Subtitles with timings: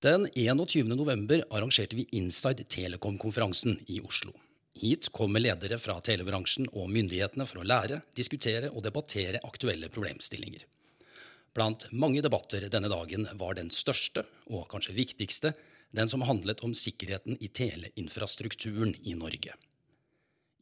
[0.00, 0.84] Den 21.
[0.84, 4.30] november arrangerte vi Inside Telekom-konferansen i Oslo.
[4.74, 10.62] Hit kommer ledere fra telebransjen og myndighetene for å lære, diskutere og debattere aktuelle problemstillinger.
[11.50, 15.52] Blant mange debatter denne dagen var den største, og kanskje viktigste,
[15.90, 19.58] den som handlet om sikkerheten i teleinfrastrukturen i Norge.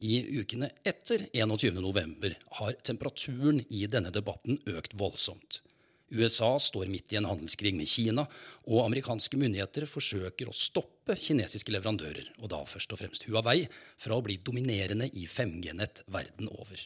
[0.01, 1.77] I ukene etter 21.
[1.77, 5.61] november har temperaturen i denne debatten økt voldsomt.
[6.09, 8.23] USA står midt i en handelskrig med Kina,
[8.67, 13.65] og amerikanske myndigheter forsøker å stoppe kinesiske leverandører, og da først og fremst Huawei,
[13.99, 16.79] fra å bli dominerende i 5G-nett verden over.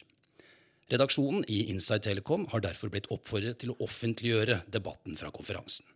[0.92, 5.86] Redaksjonen i Inside Telecom har derfor blitt oppfordret til å offentliggjøre debatten fra konferansen.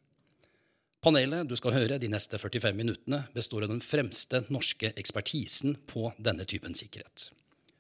[1.04, 6.08] Panelet du skal høre de neste 45 minuttene, består av den fremste norske ekspertisen på
[6.16, 7.28] denne typen sikkerhet.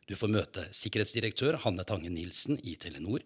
[0.06, 3.24] Du får møte sikkerhetsdirektør Hanne Tange Nilsen i Telenor,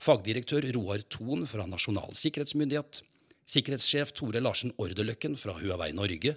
[0.00, 3.02] fagdirektør Roar Thon fra Nasjonal sikkerhetsmyndighet,
[3.50, 6.36] sikkerhetssjef Tore Larsen Orderløkken fra Huawei Norge,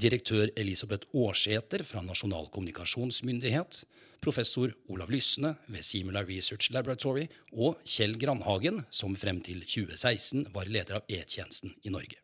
[0.00, 3.82] direktør Elisabeth Aarsæter fra Nasjonal kommunikasjonsmyndighet,
[4.20, 7.26] professor Olav Lysne ved Simula Research Laboratory
[7.56, 12.20] og Kjell Grandhagen, som frem til 2016 var leder av E-tjenesten i Norge.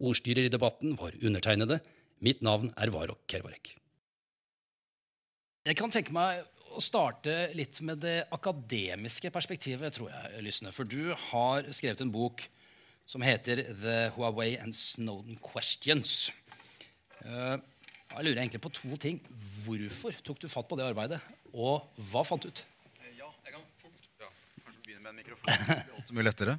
[0.00, 1.78] Ordstyrer i debatten var undertegnede.
[2.24, 3.76] Mitt navn er Varok Kervarek.
[5.68, 6.42] Jeg kan tenke meg
[6.80, 10.72] å starte litt med det akademiske perspektivet, tror jeg, Lysne.
[10.74, 12.46] For du har skrevet en bok
[13.10, 16.30] som heter 'The Huawei and Snowden Questions'.
[17.20, 17.60] Uh,
[18.10, 19.20] jeg lurer egentlig på to ting.
[19.64, 21.20] Hvorfor tok du fatt på det arbeidet,
[21.52, 22.64] og hva fant du ut?
[23.18, 24.30] Ja, jeg kan fort, ja,
[24.64, 25.46] kanskje begynne med en mikrofon.
[25.50, 26.58] Det blir alltid mye lettere.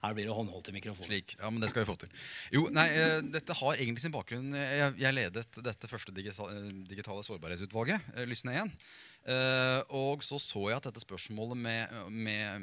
[0.00, 1.08] Her blir det håndholdt i mikrofonen.
[1.08, 2.10] Slik, ja, men det skal vi få til.
[2.54, 7.24] Jo, nei, eh, Dette har egentlig sin bakgrunn Jeg, jeg ledet dette første digitale, digitale
[7.26, 8.74] sårbarhetsutvalget, eh, Lysne 1.
[9.20, 12.62] Uh, og så så jeg at dette spørsmålet med, med,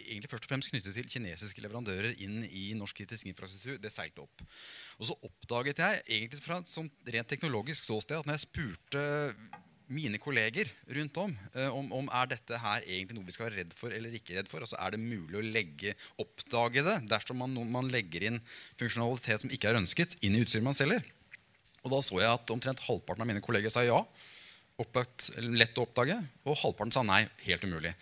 [0.00, 4.24] egentlig først og fremst knyttet til kinesiske leverandører inn i norsk kritisk infrastruktur, det seilte
[4.24, 4.44] opp.
[4.96, 9.02] Og så oppdaget jeg egentlig fra et sånt rent teknologisk ståsted at når jeg spurte
[9.92, 13.60] mine kolleger rundt om uh, om, om er dette her egentlig noe vi skal være
[13.60, 15.92] redd for eller ikke redd for, altså er det mulig å legge,
[16.24, 18.40] oppdage det dersom man, man legger inn
[18.80, 21.04] funksjonalitet som ikke er ønsket, inn i utstyret man selger.
[21.84, 24.00] Og da så jeg at omtrent halvparten av mine kolleger sa ja
[24.82, 26.18] opplagt, lett å oppdage.
[26.46, 27.24] Og halvparten sa nei.
[27.46, 27.94] Helt umulig.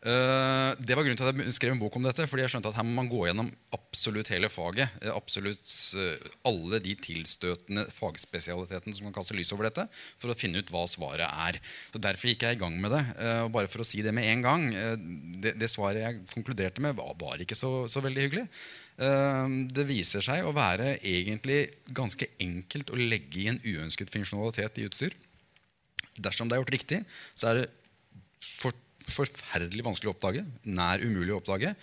[0.00, 2.24] Uh, det var grunnen til at jeg skrev en bok om dette.
[2.24, 4.88] fordi jeg skjønte at her må man gå gjennom absolutt hele faget.
[5.02, 5.60] Uh, absolutt
[6.00, 9.84] uh, Alle de tilstøtende fagspesialitetene som kan kaste lys over dette.
[10.22, 11.60] For å finne ut hva svaret er.
[11.92, 13.02] Så Derfor gikk jeg i gang med det.
[13.44, 14.62] og bare for å si det med en gang
[15.42, 18.46] det, det, svaret jeg konkluderte med, var, var ikke så, så, veldig hyggelig.
[19.76, 21.60] det viser seg å være egentlig
[21.96, 25.16] ganske enkelt å legge i en uønsket funksjonalitet i utstyr.
[26.20, 27.00] Dersom det er gjort riktig,
[27.34, 27.66] så er det
[28.60, 28.76] for,
[29.10, 30.44] forferdelig vanskelig å oppdage.
[30.68, 31.74] Nær umulig å oppdage.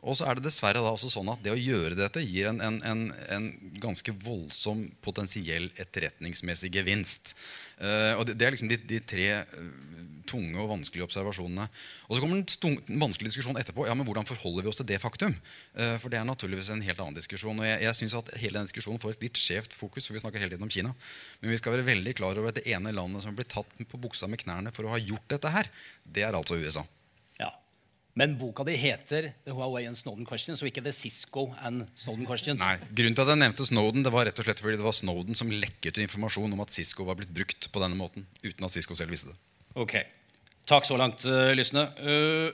[0.00, 2.60] Og så er det dessverre da også sånn at det å gjøre dette gir en,
[2.64, 3.02] en, en,
[3.34, 3.48] en
[3.82, 7.34] ganske voldsom potensiell etterretningsmessig gevinst.
[7.80, 9.66] Uh, og det, det, er liksom de, de tre uh,
[10.28, 11.66] tunge og vanskelige observasjonene.
[12.08, 13.84] Og så kommer en vanskelig diskusjon etterpå.
[13.88, 15.34] ja, men Hvordan forholder vi oss til det faktum?
[15.76, 17.60] Uh, for det er naturligvis en helt annen diskusjon.
[17.60, 20.24] Og jeg, jeg synes at hele den diskusjonen får et litt skjevt fokus, for vi
[20.24, 20.94] snakker hele tiden om Kina.
[21.42, 24.00] Men vi skal være veldig klar over at det ene landet som blitt tatt på
[24.00, 25.68] buksa med knærne for å ha gjort dette her,
[26.08, 26.86] det er altså USA.
[28.20, 32.26] Men boka di heter The Huawei and Snowden Questions, og ikke The Cisco and Snowden
[32.28, 32.60] Questions.
[32.60, 34.96] Nei, Grunnen til at jeg nevnte Snowden, det var rett og slett fordi det var
[34.96, 38.26] Snowden som lekket ut informasjon om at Cisco var blitt brukt på denne måten.
[38.44, 39.38] uten at Cisco selv visste det.
[39.80, 39.96] Ok.
[40.68, 41.86] Takk så langt, uh, Lysne.
[41.96, 42.52] Uh,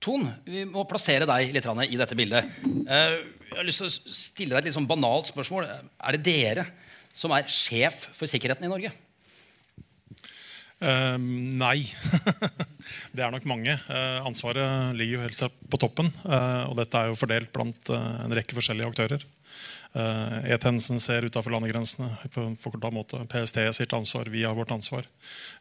[0.00, 2.48] Ton, vi må plassere deg litt i dette bildet.
[2.64, 3.20] Uh,
[3.50, 5.68] jeg har lyst til å stille deg et litt sånn banalt spørsmål.
[5.68, 6.66] Er det dere
[7.14, 8.96] som er sjef for sikkerheten i Norge?
[10.84, 11.16] Uh,
[11.56, 11.86] nei.
[13.16, 13.76] det er nok mange.
[13.88, 16.10] Uh, ansvaret ligger jo helt på toppen.
[16.26, 19.24] Uh, og dette er jo fordelt blant eh, en rekke forskjellige aktører.
[19.94, 23.20] Uh, E-tjenesten ser utafor landegrensene på en forkorta måte.
[23.30, 25.06] PST sitt ansvar, vi har vårt ansvar.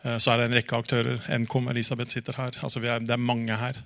[0.02, 1.20] Uh, så er det en rekke aktører.
[1.44, 2.58] Nkom, Elisabeth sitter her.
[2.66, 3.78] Altså er, det er mange her.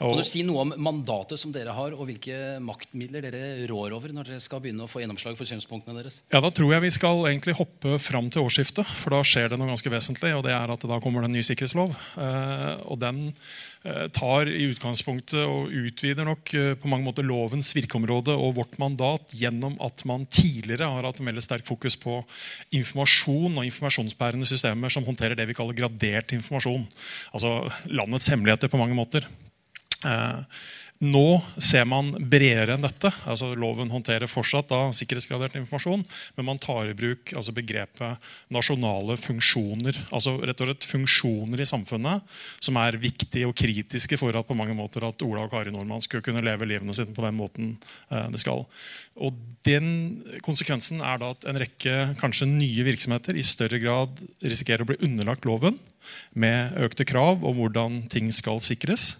[0.00, 3.92] Og, kan du si noe om mandatet som dere har, og hvilke maktmidler dere rår
[3.98, 6.22] over når dere skal begynne å få gjennomslag for synspunktene deres?
[6.32, 9.60] Ja, Da tror jeg vi skal egentlig hoppe fram til årsskiftet, for da skjer det
[9.60, 10.32] noe ganske vesentlig.
[10.38, 11.92] og det er at Da kommer det en ny sikkerhetslov.
[12.16, 13.26] Uh, og den
[14.12, 16.50] tar i utgangspunktet og utvider nok
[16.82, 21.30] på mange måter lovens virkeområde og vårt mandat gjennom at man tidligere har hatt en
[21.30, 22.18] veldig sterk fokus på
[22.76, 26.84] informasjon og informasjonsbærende systemer som håndterer det vi kaller gradert informasjon.
[27.32, 27.54] Altså
[27.88, 29.24] landets hemmeligheter på mange måter.
[30.04, 30.44] Eh,
[31.00, 33.08] nå ser man bredere enn dette.
[33.24, 36.02] altså Loven håndterer fortsatt da sikkerhetsgradert informasjon,
[36.36, 39.96] men man tar i bruk altså begrepet nasjonale funksjoner.
[40.10, 44.56] altså rett og slett Funksjoner i samfunnet som er viktige og kritiske for at på
[44.58, 47.72] mange måter at Ola og Kari Nordmann skulle kunne leve livene sine på den måten
[48.10, 48.66] eh, det skal.
[49.16, 49.88] Og den
[50.44, 55.00] Konsekvensen er da at en rekke kanskje nye virksomheter i større grad risikerer å bli
[55.06, 55.80] underlagt loven
[56.36, 59.14] med økte krav om hvordan ting skal sikres.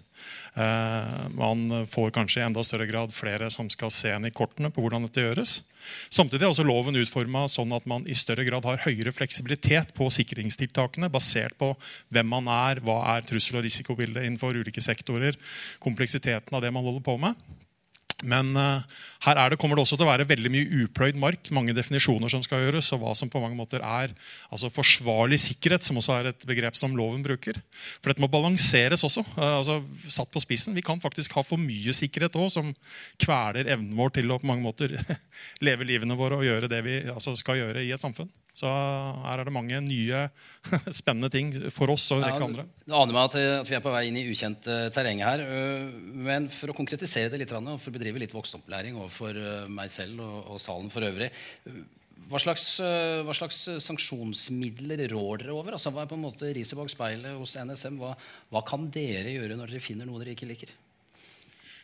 [0.54, 4.72] Eh, man får kanskje i enda større grad flere som skal se en i kortene
[4.74, 5.60] på hvordan dette gjøres.
[6.10, 10.10] Samtidig er også loven utforma sånn at man i større grad har høyere fleksibilitet på
[10.12, 11.72] sikringstiltakene, basert på
[12.10, 15.38] hvem man er, hva er trussel- og risikobildet innenfor ulike sektorer,
[15.82, 17.38] kompleksiteten av det man holder på med.
[18.26, 18.82] Men uh,
[19.24, 21.50] her det, kommer det også til å være veldig mye upløyd mark.
[21.54, 24.14] mange definisjoner som skal gjøres, og hva som på mange måter er
[24.50, 27.60] altså forsvarlig sikkerhet, som også er et begrep som loven bruker.
[28.00, 29.24] For dette må balanseres også.
[29.36, 30.76] Uh, altså satt på spissen.
[30.76, 32.74] Vi kan faktisk ha for mye sikkerhet òg, som
[33.20, 34.96] kveler evnen vår til å på mange måter
[35.66, 38.30] leve livene våre og gjøre det vi altså, skal gjøre i et samfunn.
[38.60, 40.24] Så her er det mange nye,
[41.00, 42.66] spennende ting for oss og en rekke andre.
[42.84, 45.44] Det aner meg at, vi er på vei inn i ukjent uh, terreng her.
[45.46, 45.86] Uh,
[46.28, 49.92] men for å konkretisere det litt, og for å bedrive litt voksenopplæring overfor uh, meg
[49.92, 51.32] selv og, og, salen for øvrig
[52.30, 52.64] hva slags,
[53.26, 55.74] hva slags, sanksjonsmidler rår dere over?
[55.74, 57.96] Altså, hva er på en måte riset bak speilet hos NSM?
[57.98, 58.12] Hva,
[58.52, 60.70] hva kan dere gjøre når dere finner noe dere ikke liker?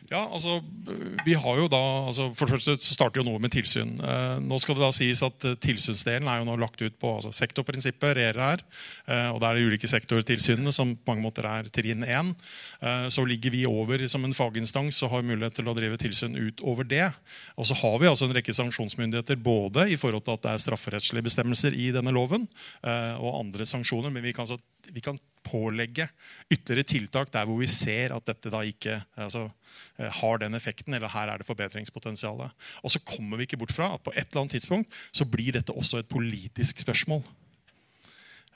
[0.07, 0.61] Ja, altså,
[1.25, 3.97] vi har jo da, altså, For det første starter jo noe med tilsyn.
[3.99, 7.11] Eh, nå skal det da sies at eh, Tilsynsdelen er jo nå lagt ut på
[7.17, 8.15] altså, sektorprinsippet.
[8.15, 8.63] regjerer her,
[9.11, 12.31] eh, og Det er de ulike sektortilsynene som på mange måter er trinn 1.
[12.79, 16.39] Eh, så ligger vi over som en faginstans og har mulighet til å drive tilsyn
[16.39, 17.09] utover det.
[17.59, 20.63] Og så har vi altså en rekke sanksjonsmyndigheter både i forhold til at det er
[20.63, 22.47] strafferettslige bestemmelser i denne loven,
[22.87, 24.07] eh, og andre sanksjoner.
[24.13, 24.61] men vi kan, altså,
[24.93, 26.09] vi kan pålegge
[26.51, 29.47] ytterligere tiltak der hvor vi ser at dette da ikke altså,
[29.99, 32.47] eh, har den effekten, eller her er det forbedringspotensial.
[32.83, 35.55] Og så kommer vi ikke bort fra at på et eller annet tidspunkt så blir
[35.55, 37.23] dette også et politisk spørsmål.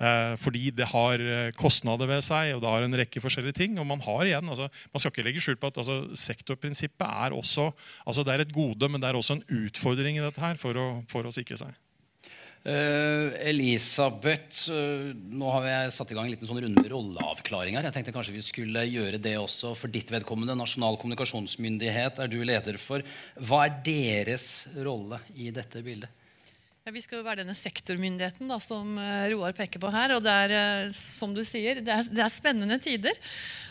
[0.01, 3.77] Eh, fordi det har eh, kostnader ved seg, og det har en rekke forskjellige ting.
[3.79, 7.37] og Man har igjen, altså, man skal ikke legge skjul på at altså, sektorprinsippet er
[7.37, 7.69] også
[8.07, 10.77] altså, det er et gode, men det er også en utfordring i dette her for
[10.79, 11.77] å, for å sikre seg.
[12.61, 17.87] Uh, Elisabeth, uh, nå har jeg satt i gang en liten sånn runde rolleavklaring her.
[17.87, 20.53] Jeg tenkte kanskje vi skulle gjøre det også for ditt vedkommende.
[20.59, 23.01] Nasjonal kommunikasjonsmyndighet er du leder for.
[23.41, 26.20] Hva er deres rolle i dette bildet?
[26.81, 30.15] Ja, vi skal jo være denne sektormyndigheten da, som uh, Roar peker på her.
[30.15, 33.19] Og det er, som du sier, det er, det er spennende tider.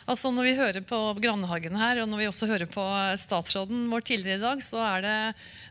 [0.07, 2.85] Altså Når vi hører på Grannehagen her, og når vi også hører på
[3.19, 5.17] statsråden vår tidligere i dag, så er det,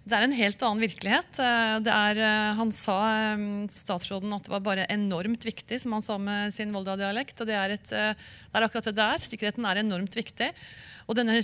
[0.04, 1.40] det er en helt annen virkelighet.
[1.44, 3.48] Eh, er, eh, han sa, eh,
[3.86, 7.40] statsråden, at det var bare enormt viktig, som han sa med sin Volda-dialekt.
[7.40, 9.28] og det er, et, det er akkurat det der.
[9.32, 10.52] Sikkerheten er enormt viktig.
[11.10, 11.40] Og denne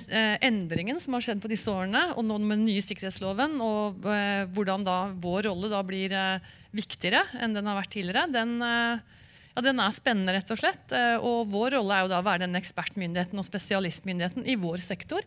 [0.45, 4.05] endringen som har skjedd på disse årene, og nå med den nye sikkerhetsloven, og
[4.53, 6.13] hvordan da vår rolle da blir
[6.75, 8.59] viktigere enn den har vært tidligere, den
[9.55, 10.91] ja, Den er spennende, rett og slett.
[10.91, 14.83] Eh, og vår rolle er jo da å være den ekspertmyndigheten og spesialistmyndigheten i vår
[14.83, 15.23] sektor.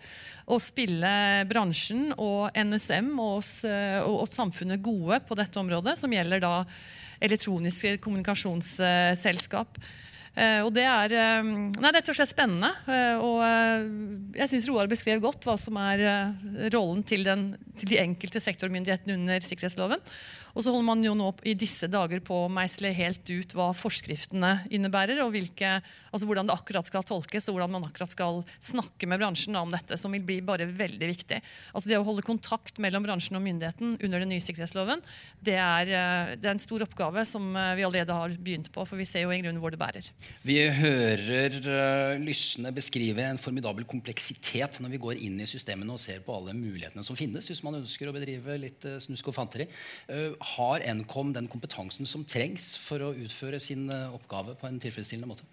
[0.53, 1.13] Og spille
[1.49, 6.45] bransjen og NSM og, oss, eh, og, og samfunnet gode på dette området, som gjelder
[6.45, 6.53] da
[7.25, 9.81] elektroniske kommunikasjonsselskap.
[10.39, 11.47] Uh, og det er uh,
[11.83, 12.71] nei, rett og slett spennende.
[12.87, 16.05] Uh, og jeg syns Roar beskrev godt hva som er
[16.75, 20.03] rollen til, den, til de enkelte sektormyndighetene under sikkerhetsloven.
[20.59, 23.69] Og så holder man jo nå i disse dager på å meisle helt ut hva
[23.77, 25.77] forskriftene innebærer, og hvilke,
[26.11, 29.71] altså hvordan det akkurat skal tolkes, og hvordan man akkurat skal snakke med bransjen om
[29.75, 31.41] dette, som vil bli bare veldig viktig.
[31.73, 35.05] Altså Det å holde kontakt mellom bransjen og myndigheten under den nye sikkerhetsloven,
[35.45, 38.87] det er, eh, det er en stor oppgave som eh, vi allerede har begynt på,
[38.89, 40.11] for vi ser jo i grunnen hvor det bærer.
[40.49, 46.03] Vi hører uh, Lysne beskrive en formidabel kompleksitet når vi går inn i systemene og
[46.03, 49.37] ser på alle mulighetene som finnes, hvis man ønsker å bedrive litt uh, snusk og
[49.37, 49.69] fanteri.
[50.09, 54.81] Uh, har Nkom den kompetansen som trengs for å utføre sin eh, oppgave på en
[54.81, 55.45] tilfredsstillende måte?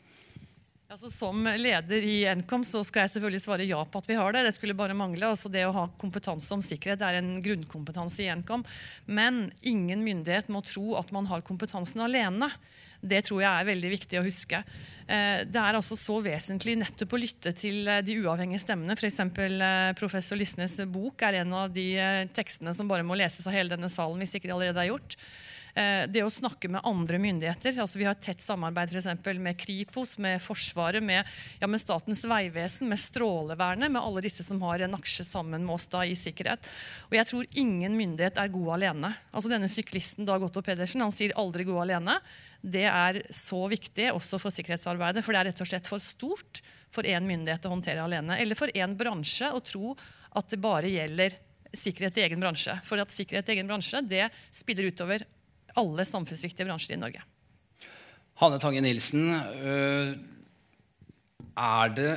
[0.85, 4.35] Altså, som leder i Nkom så skal jeg selvfølgelig svare ja på at vi har
[4.35, 4.43] det.
[4.45, 5.31] Det skulle bare mangle.
[5.33, 8.63] Altså, det å ha kompetanse om sikkerhet er en grunnkompetanse i Nkom.
[9.09, 12.51] Men ingen myndighet må tro at man har kompetansen alene.
[13.05, 14.61] Det tror jeg er veldig viktig å huske.
[15.05, 18.95] Eh, det er altså så vesentlig nettopp å lytte til eh, de uavhengige stemmene.
[18.97, 19.19] F.eks.
[19.21, 21.91] Eh, professor Lysnes bok er en av de
[22.33, 25.17] tekstene som bare må leses av hele denne salen hvis ikke det allerede er gjort.
[25.75, 27.75] Det å snakke med andre myndigheter.
[27.83, 31.27] altså Vi har et tett samarbeid for med Kripos, med Forsvaret, med,
[31.59, 35.75] ja, med, Statens vegvesen, med Strålevernet, med alle disse som har en aksje sammen med
[35.75, 36.63] oss da i sikkerhet.
[37.09, 39.11] Og jeg tror ingen myndighet er god alene.
[39.35, 42.21] Altså Denne syklisten Dag Otto Pedersen han sier aldri god alene
[42.65, 45.23] det er så viktig også for sikkerhetsarbeidet.
[45.25, 46.63] For det er rett og slett for stort,
[46.93, 48.39] for én myndighet å håndtere alene.
[48.41, 49.93] Eller for én bransje å tro
[50.35, 51.35] at det bare gjelder
[51.75, 52.77] sikkerhet i egen bransje.
[52.87, 55.25] For at sikkerhet i egen bransje det spiller utover
[55.79, 57.23] alle samfunnsviktige bransjer i Norge.
[58.41, 60.15] Hanne Tange Nilsen, øh,
[61.55, 62.13] er det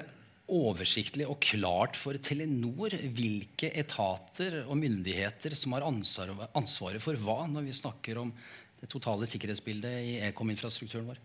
[0.48, 7.68] oversiktlig og klart for Telenor hvilke etater og myndigheter som har ansvaret for hva, når
[7.68, 8.32] vi snakker om
[8.80, 11.20] det totale sikkerhetsbildet i ekom-infrastrukturen vår?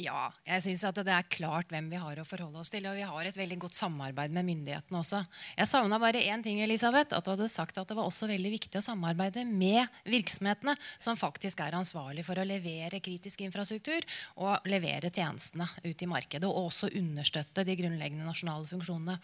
[0.00, 2.86] Ja, jeg syns at det er klart hvem vi har å forholde oss til.
[2.88, 5.20] Og vi har et veldig godt samarbeid med myndighetene også.
[5.58, 7.12] Jeg savna bare én ting, Elisabeth.
[7.12, 11.18] At du hadde sagt at det var også veldig viktig å samarbeide med virksomhetene som
[11.20, 14.06] faktisk er ansvarlig for å levere kritisk infrastruktur
[14.40, 16.48] og levere tjenestene ut i markedet.
[16.48, 19.18] Og også understøtte de grunnleggende nasjonale funksjonene.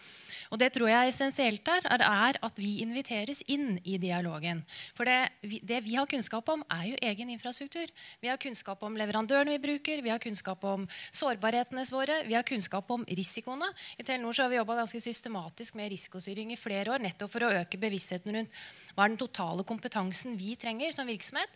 [0.53, 4.61] Og det tror jeg er essensielt her, er at vi inviteres inn i dialogen.
[4.93, 7.89] For det det vi har kunnskap om, er jo egen infrastruktur.
[8.21, 10.01] Vi har kunnskap om leverandørene vi bruker.
[10.01, 12.23] vi har kunnskap kunnskap om sårbarhetene våre.
[12.27, 13.71] Vi har kunnskap om risikoene.
[13.97, 17.43] I Telenor så har vi jobba ganske systematisk med risikostyring i flere år nettopp for
[17.43, 18.51] å øke bevisstheten rundt
[18.95, 21.49] hva er den totale kompetansen vi trenger som virksomhet.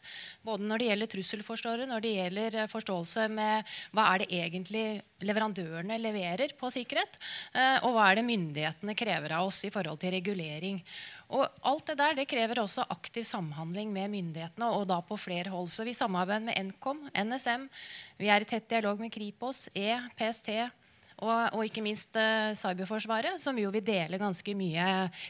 [0.46, 4.86] Både når det gjelder trusselforståere, når det gjelder eh, forståelse med hva er det egentlig
[5.24, 7.18] leverandørene leverer på sikkerhet,
[7.52, 10.80] eh, og hva er det myndighetene krever av oss i forhold til regulering.
[11.34, 15.52] Og alt det der det krever også aktiv samhandling med myndighetene, og da på flere
[15.52, 15.72] hold.
[15.74, 17.66] Så vi samarbeider med Nkom, NSM,
[18.22, 20.50] vi er i tett dialog med Kripos, E, PST,
[21.22, 24.86] og, og, ikke minst uh, Cyberforsvaret, som jo vi deler ganske mye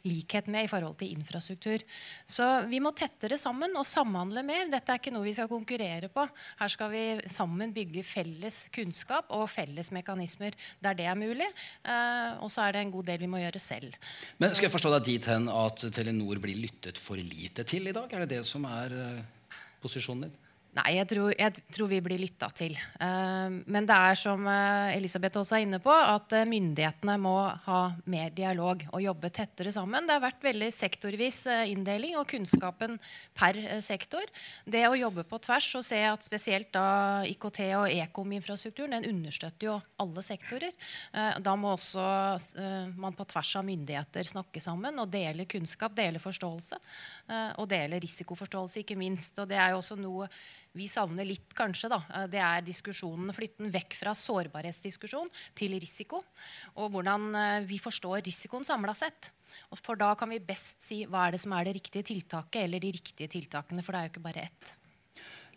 [0.07, 1.83] likhet med i forhold til infrastruktur.
[2.25, 4.69] Så vi må tettere sammen og samhandle mer.
[4.71, 6.25] Dette er ikke noe vi skal konkurrere på.
[6.61, 11.49] Her skal vi sammen bygge felles kunnskap og felles mekanismer der det er mulig.
[11.85, 13.99] Uh, og så er det en god del vi må gjøre selv.
[14.39, 17.95] Men Skal jeg forstå deg dit hen at Telenor blir lyttet for lite til i
[17.95, 18.07] dag?
[18.09, 20.39] Er det det som er uh, posisjonen din?
[20.73, 22.73] Nei, jeg tror, jeg tror, vi blir lytta til.
[22.97, 27.35] Uh, men det er som uh, Elisabeth også er inne på, at uh, myndighetene må
[27.67, 30.07] ha mer dialog og jobbe tettere sammen.
[30.09, 32.97] Det har vært veldig sektorvis inndeling og kunnskapen
[33.37, 34.25] per sektor.
[34.65, 39.69] Det å jobbe på tvers og se at spesielt da IKT og ekom-infrastrukturen den understøtter
[39.69, 40.73] jo alle sektorer.
[41.13, 42.03] da må også
[42.97, 46.79] man på tvers av myndigheter snakke sammen og dele kunnskap, dele forståelse.
[47.31, 49.37] Og dele risikoforståelse, ikke minst.
[49.39, 50.27] Og det er jo også noe
[50.73, 56.23] vi savner litt, kanskje, da, eh, det er diskusjonen, flytten vekk fra sårbarhetsdiskusjon til risiko.
[56.81, 59.29] Og hvordan eh, vi forstår risikoen samla sett.
[59.77, 62.81] For da kan vi best si hva er det som er det riktige tiltaket, eller
[62.81, 63.85] de riktige tiltakene.
[63.85, 64.73] For det er jo ikke bare ett.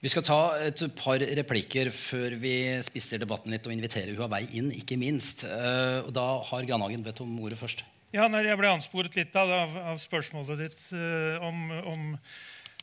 [0.05, 2.55] Vi skal ta et par replikker før vi
[2.85, 4.69] spisser debatten litt og inviterer Huawei inn.
[4.69, 5.45] ikke minst.
[5.49, 7.87] Eh, og Da har Granhagen bedt om ordet først.
[8.15, 10.85] Ja, Jeg ble ansporet litt av, av spørsmålet ditt
[11.43, 12.15] om, om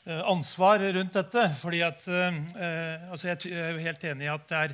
[0.04, 1.56] Eh, ansvar rundt dette.
[1.62, 4.74] fordi at, eh, altså Jeg er helt enig i at det, er,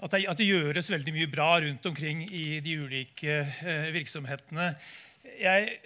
[0.00, 4.76] at, det, at det, gjøres veldig mye bra rundt omkring i de ulike eh, virksomhetene.
[5.40, 5.80] Jeg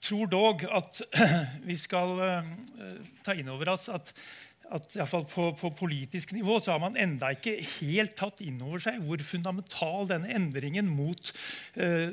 [0.00, 1.02] tror dog at
[1.66, 2.44] vi skal
[3.24, 4.14] ta inn over oss at
[4.72, 8.60] at i fall på, på, politisk nivå så har man enda ikke helt tatt inn
[8.64, 11.32] over seg hvor fundamental denne endringen mot
[11.76, 12.06] uh,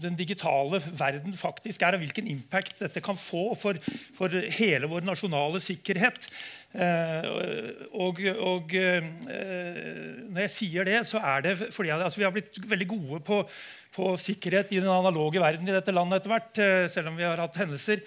[0.00, 3.80] den digitale verden faktisk er, og hvilken impact dette kan få for,
[4.16, 6.30] for hele vår nasjonale sikkerhet.
[6.68, 7.24] Uh,
[7.96, 9.10] og, og uh,
[10.28, 13.42] når jeg sier det, så er det fordi altså, vi har blitt veldig gode på,
[13.96, 17.40] på sikkerhet i den analoge verden i dette landet etter hvert, selv om vi har
[17.40, 18.04] hatt hendelser.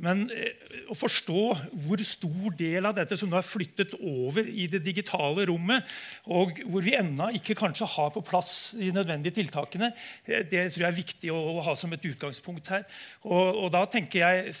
[0.00, 0.54] Men eh,
[0.90, 1.42] å forstå
[1.84, 5.84] hvor stor del av dette som nå er flyttet over i det digitale rommet,
[6.32, 9.92] og hvor vi ennå ikke kanskje har på plass de nødvendige tiltakene,
[10.24, 12.86] eh, det tror jeg er viktig å, ha som et utgangspunkt her.
[13.28, 14.56] Og, og da tenker jeg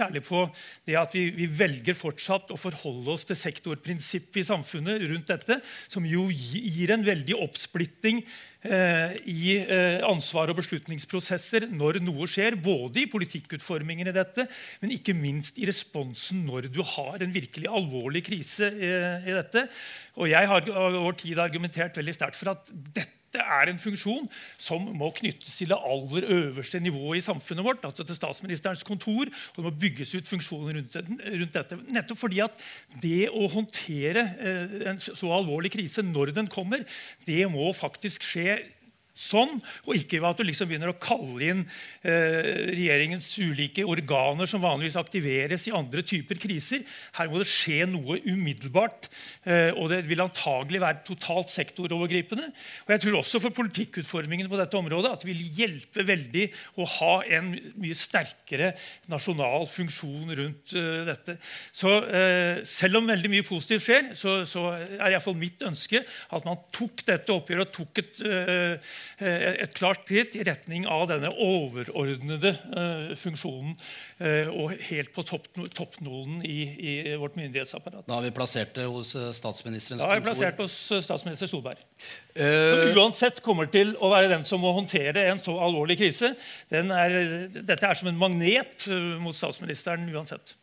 [0.00, 0.46] særlig på
[0.88, 5.60] det at vi, vi, velger fortsatt å forholde oss til sektorprinsippet i samfunnet rundt dette,
[5.92, 8.24] som jo gir en veldig oppsplitting
[8.64, 12.56] i eh, ansvar og beslutningsprosesser når noe skjer.
[12.60, 14.46] Både i politikkutformingen i dette,
[14.80, 19.66] men ikke minst i responsen når du har en virkelig alvorlig krise eh, i dette.
[20.16, 24.28] Og jeg har over tid argumentert veldig sterkt for at dette dette er en funksjon
[24.60, 29.26] som må knyttes til det aller øverste nivået i samfunnet vårt, altså til statsministerens kontor.
[29.26, 31.78] og Det må bygges ut funksjoner rundt, dette.
[31.94, 32.62] Nettopp fordi at
[33.02, 36.84] det å håndtere eh, en så alvorlig krise når den kommer,
[37.26, 38.58] det må faktisk skje
[39.14, 41.60] sånn, og ikke ved at du liksom begynner å kalle inn
[42.02, 46.82] eh, regjeringens ulike organer som vanligvis aktiveres i andre typer kriser.
[47.14, 49.06] Her må det skje noe umiddelbart,
[49.46, 52.50] eh, og det vil antagelig være totalt sektorovergripende.
[52.86, 56.48] Og jeg tror også for politikkutformingen på dette området at det vil hjelpe veldig
[56.82, 58.72] å ha en mye sterkere
[59.12, 61.38] nasjonal funksjon rundt eh, dette.
[61.70, 66.46] Så eh, selv om veldig mye positivt skjer, så, så er iallfall mitt ønske at
[66.46, 71.30] man tok dette oppgjøret og tok et eh, et klart skritt i retning av denne
[71.40, 73.76] overordnede eh, funksjonen.
[74.18, 78.06] eh, og helt på toppnålen i, i vårt myndighetsapparat.
[78.08, 80.04] Da har vi plassert det hos statsministerens kontor?
[80.04, 81.80] Da har vi plassert det hos eh, statsminister Solberg.
[82.34, 86.34] Eh, Som uansett kommer til å være den som må håndtere en så alvorlig krise.
[86.72, 87.18] Den er,
[87.54, 90.56] dette er som en magnet eh, mot statsministeren uansett.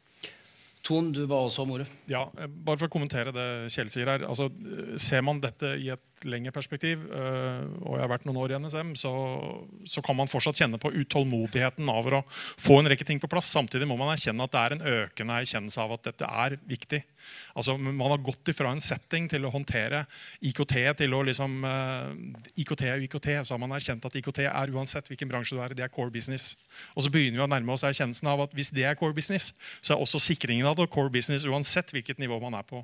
[0.81, 1.85] Ton, du ba også om ordet.
[2.09, 4.23] Ja, eh, bare for å kommentere det Kjell sier her.
[4.25, 8.39] Altså, eh, ser man dette i et lengre perspektiv, eh, og jeg har vært noen
[8.41, 9.11] år i NSM, så,
[9.89, 13.49] så kan man fortsatt kjenne på utålmodigheten over å få en rekke ting på plass.
[13.53, 17.01] Samtidig må man erkjenne at det er en økende erkjennelse av at dette er viktig.
[17.53, 20.05] Altså, Man har gått ifra en setting til å håndtere
[20.41, 21.61] IKT til å liksom
[22.57, 25.73] IKT er IKT, så har man erkjent at IKT er uansett hvilken bransje du er
[25.73, 26.55] i, det er core business.
[26.95, 29.51] Og så begynner vi å nærme oss erkjennelsen av at hvis det er core business,
[29.81, 32.83] så er også sikringen av det core business uansett hvilket nivå man er på.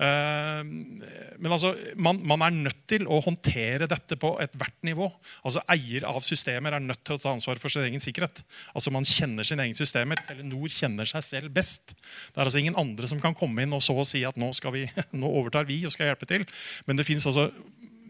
[0.00, 5.10] Eh, men altså, man, man er nødt til å håndtere dette på ethvert nivå.
[5.44, 8.42] Altså Eier av systemer er nødt til å ta ansvar for sin egen sikkerhet.
[8.74, 10.22] Altså Man kjenner sine egne systemer.
[10.28, 11.94] Telenor kjenner seg selv best.
[11.94, 14.74] Det er altså ingen andre som kan komme inn og så si at nå, skal
[14.76, 14.86] vi,
[15.20, 16.48] nå overtar vi og skal hjelpe til.
[16.88, 17.50] Men det finnes altså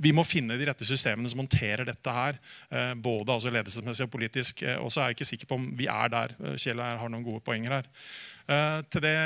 [0.01, 2.39] vi må finne de rette systemene som håndterer dette her.
[2.71, 4.63] eh, både altså ledelsesmessig og politisk.
[4.63, 6.33] eh, og så er jeg ikke sikker på om vi er der.
[6.57, 7.91] Kjell har noen gode poenger her.
[8.51, 9.17] Eh, til det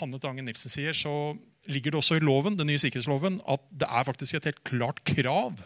[0.00, 1.34] Hanne Tangen Nilsen sier, så
[1.68, 5.02] ligger det også i loven, den nye sikkerhetsloven at det er faktisk et helt klart
[5.04, 5.58] krav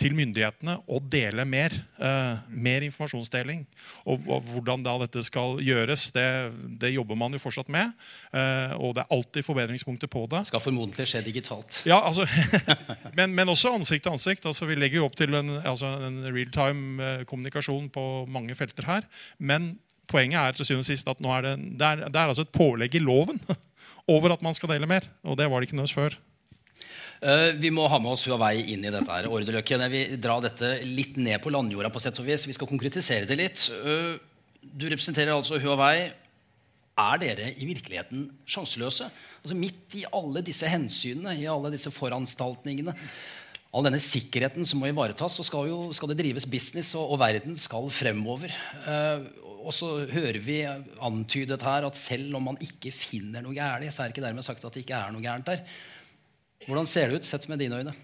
[0.00, 1.74] til myndighetene å dele mer.
[2.00, 3.66] eh, mer informasjonsdeling.
[4.08, 6.26] Og, og hvordan da dette skal gjøres, det,
[6.80, 7.92] det jobber man jo fortsatt med.
[8.32, 10.46] eh, og det er alltid forbedringspunkter på det.
[10.48, 11.82] Skal formodentlig skje digitalt.
[11.84, 12.24] Ja, altså,
[13.18, 14.48] men, men også ansikt til ansikt.
[14.48, 18.88] Altså, vi legger jo opp til en, altså, en real time kommunikasjon på mange felter
[18.88, 19.10] her.
[19.38, 19.74] Men
[20.10, 22.44] poenget er til syvende og sist at nå er det, det, er, det er altså
[22.46, 23.40] et pålegg i loven
[24.14, 25.06] over at man skal dele mer.
[25.24, 26.16] Og det var det ikke nødvendigvis før.
[27.24, 29.08] Eh, vi må ha med oss Huawei inn i dette.
[29.08, 29.30] her.
[29.32, 31.90] Ordeløkken, Jeg vil dra dette litt ned på landjorda.
[31.94, 32.44] på sett og vis.
[32.46, 33.68] Vi skal konkretisere det litt.
[33.72, 34.18] Eh,
[34.64, 36.12] du representerer altså Huawei.
[36.94, 39.08] Er dere i virkeligheten sjanseløse?
[39.42, 42.94] Altså Midt i alle disse hensynene, i alle disse foranstaltningene,
[43.74, 47.18] all denne sikkerheten som må ivaretas, så skal, jo, skal det drives business, og, og
[47.24, 48.54] verden skal fremover.
[48.86, 49.26] Eh,
[49.64, 50.60] og så hører vi
[51.02, 54.46] antydet her at selv om man ikke finner noe gærent, så er det ikke dermed
[54.46, 55.64] sagt at det ikke er noe gærent der.
[56.68, 57.94] Hvordan ser det ut sett med dine øyne?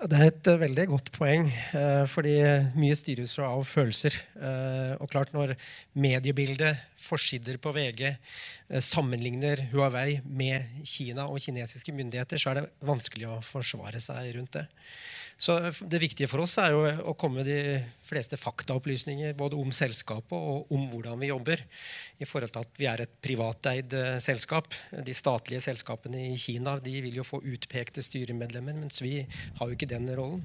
[0.00, 2.32] Det er et eh, veldig godt poeng, eh, fordi
[2.80, 4.14] mye styres jo av følelser.
[4.40, 5.52] Eh, og klart Når
[5.92, 8.14] mediebildet, forsider på VG,
[8.80, 14.56] sammenligner Huawei med Kina og kinesiske myndigheter, så er det vanskelig å forsvare seg rundt
[14.56, 14.66] det.
[15.40, 19.70] Så Det viktige for oss er jo å komme med de fleste faktaopplysninger både om
[19.72, 21.62] selskapet og om hvordan vi jobber.
[22.20, 24.68] I forhold til at vi er et privateid eh, selskap.
[24.92, 29.78] De statlige selskapene i Kina de vil jo få utpekte styremedlemmer, mens vi har jo
[29.78, 30.44] ikke den rollen.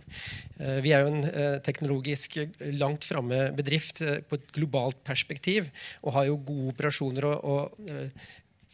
[0.62, 2.40] Eh, Vi er jo en eh, teknologisk
[2.80, 5.68] langt framme bedrift på et globalt perspektiv
[6.06, 8.16] og har jo gode operasjoner og, og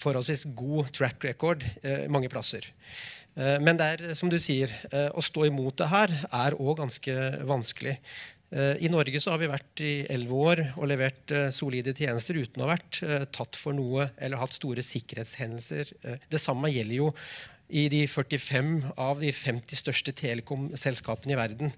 [0.01, 2.67] forholdsvis god track record eh, mange plasser.
[3.35, 6.77] Eh, Men det er, som du sier, eh, å stå imot det her er òg
[6.83, 7.97] ganske vanskelig.
[8.51, 12.65] I Norge så har vi vært i elleve år og levert solide tjenester uten å
[12.65, 12.97] ha vært
[13.31, 15.93] tatt for noe eller hatt store sikkerhetshendelser.
[16.27, 17.07] Det samme gjelder jo
[17.71, 21.73] i de 45 av de 50 største telekom-selskapene i verden.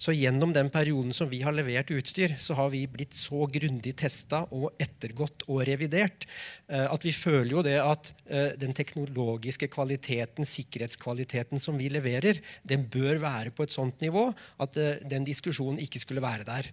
[0.00, 3.96] Så gjennom den perioden som vi har levert utstyr, så har vi blitt så grundig
[3.98, 6.26] testa og ettergått og revidert
[6.70, 12.38] eh, at vi føler jo det at eh, den teknologiske kvaliteten, sikkerhetskvaliteten som vi leverer,
[12.62, 14.28] den bør være på et sånt nivå
[14.62, 16.70] at eh, den diskusjonen ikke skulle være der.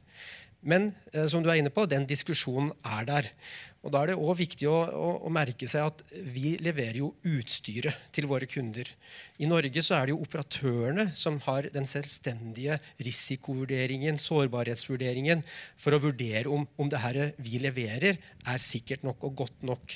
[0.60, 0.89] Men
[1.32, 3.27] som du er inne på, den diskusjonen er der.
[3.80, 6.02] Og Da er det også viktig å, å, å merke seg at
[6.34, 8.89] vi leverer jo utstyret til våre kunder.
[9.39, 15.46] I Norge så er det jo operatørene som har den selvstendige risikovurderingen, sårbarhetsvurderingen,
[15.80, 19.96] for å vurdere om, om det her vi leverer, er sikkert nok og godt nok.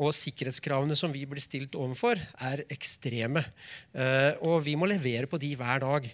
[0.00, 3.44] Og sikkerhetskravene som vi blir stilt overfor, er ekstreme.
[3.92, 6.08] Eh, og vi må levere på de hver dag.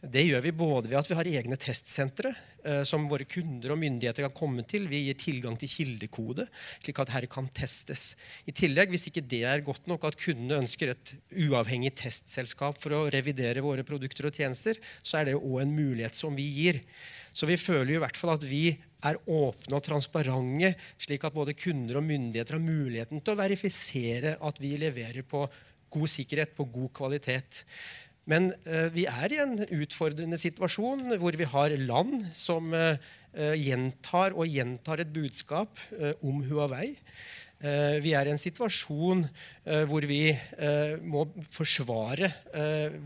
[0.00, 2.32] Det gjør vi både ved at vi har egne testsentre
[2.64, 4.88] eh, som våre kunder og myndigheter kan komme til.
[4.88, 6.48] Vi gir tilgang til kildekode,
[6.84, 8.14] slik at dette kan testes.
[8.48, 11.14] I tillegg, hvis ikke det er godt nok, at kundene ønsker et
[11.46, 16.18] uavhengig testselskap for å revidere våre produkter og tjenester, så er det òg en mulighet
[16.18, 16.80] som vi gir.
[17.34, 18.68] Så vi føler jo i hvert fall at vi
[19.04, 24.36] er åpne og transparente, slik at både kunder og myndigheter har muligheten til å verifisere
[24.40, 25.44] at vi leverer på
[25.94, 27.64] god sikkerhet, på god kvalitet.
[28.30, 32.96] Men eh, vi er i en utfordrende situasjon hvor vi har land som eh,
[33.36, 35.80] eh, gjentar og gjentar et budskap
[36.24, 36.94] om Huawei.
[37.64, 39.22] Vi er i en situasjon
[39.88, 40.34] hvor vi
[41.06, 41.22] må
[41.54, 42.28] forsvare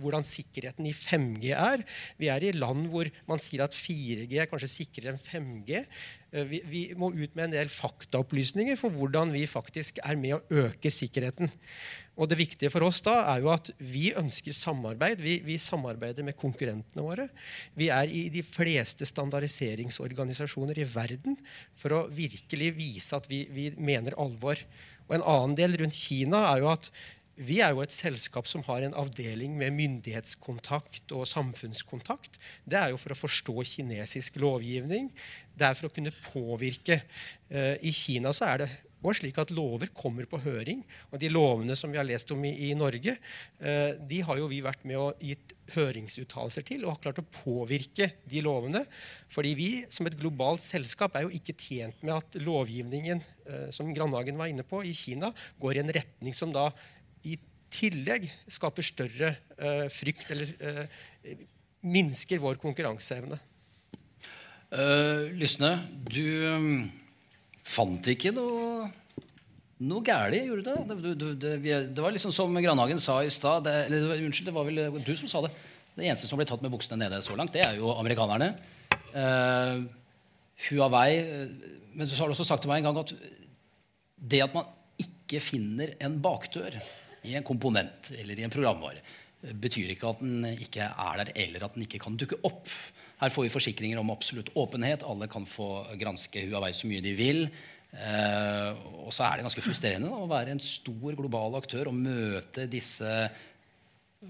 [0.01, 1.85] hvordan sikkerheten i 5G er.
[2.19, 5.85] Vi er i land hvor man sier at 4G er kanskje sikrere enn 5G.
[6.29, 10.65] Vi, vi, må ut med en del faktaopplysninger for hvordan vi faktisk er med å
[10.67, 11.49] øke sikkerheten.
[12.19, 15.23] Og Det viktige for oss da er jo at vi ønsker samarbeid.
[15.25, 17.29] Vi, vi, samarbeider med konkurrentene våre.
[17.79, 21.39] Vi er i de fleste standardiseringsorganisasjoner i verden
[21.79, 24.61] for å virkelig vise at vi, vi mener alvor.
[25.09, 26.91] Og En annen del rundt Kina er jo at
[27.39, 32.39] vi er jo et selskap som har en avdeling med myndighetskontakt og samfunnskontakt.
[32.67, 35.13] Det er jo for å forstå kinesisk lovgivning.
[35.55, 37.01] Det er for å kunne påvirke.
[37.49, 40.81] Eh, I Kina så er det og slik at lover kommer på høring.
[41.13, 44.49] Og de lovene som vi har lest om i, i Norge, eh, de har jo
[44.51, 48.83] vi vært med og gitt høringsuttalelser til og har klart å påvirke de lovene.
[49.31, 53.95] Fordi vi som et globalt selskap er jo ikke tjent med at lovgivningen eh, som
[53.95, 55.31] Grandhagen var inne på, i Kina
[55.63, 56.73] går i en retning som da
[57.29, 57.37] i
[57.73, 61.43] tillegg skaper større eh, frykt eller eh,
[61.85, 63.39] minsker vår konkurranseevne.
[64.69, 65.71] Uh, Lysne,
[66.13, 66.73] du um
[67.69, 68.89] fant ikke noe,
[69.85, 70.77] noe galt, gjorde du det?
[70.89, 71.79] Det, det, det?
[71.93, 75.43] det, var liksom som Grandhagen sa i stad Unnskyld, det var vel du som sa
[75.45, 75.53] det.
[75.93, 78.55] Det eneste som ble tatt med buksene nede så langt, det er jo amerikanerne.
[79.13, 79.85] Uh,
[80.69, 81.21] Huawei
[81.95, 83.13] Men så har du også sagt til meg en gang at
[84.19, 84.67] det at man
[84.99, 86.77] ikke finner en bakdør
[87.27, 89.03] i en komponent eller i en programvare,
[89.39, 92.71] betyr ikke at den ikke er der, eller at den ikke kan dukke opp.
[93.19, 95.05] Her får vi forsikringer om absolutt åpenhet.
[95.07, 97.45] Alle kan få granske Huawei så mye de vil.
[97.89, 101.97] Eh, og så er det ganske frustrerende da, å være en stor global aktør og
[101.97, 103.13] møte disse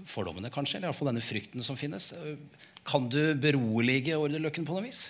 [0.09, 2.11] fordommene, kanskje, eller i hvert fall denne frykten som finnes.
[2.87, 5.07] Kan du berolige ordreløkken på noe vis?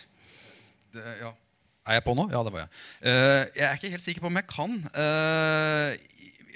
[0.96, 1.34] Det, ja.
[1.90, 2.28] Er jeg på nå?
[2.32, 2.72] Ja, det var jeg.
[3.02, 4.76] Uh, jeg er ikke helt sikker på om jeg kan.
[4.94, 5.96] Uh,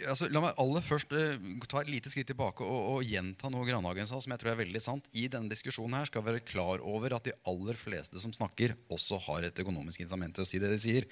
[0.09, 1.35] altså, la meg aller først uh,
[1.69, 4.61] ta et lite skritt tilbake og, og, gjenta noe Grandhagen sa, som jeg tror er
[4.63, 5.09] veldig sant.
[5.13, 8.75] I denne diskusjonen her skal vi være klar over at de aller fleste som snakker,
[8.93, 11.07] også har et økonomisk incitament til å si det de sier.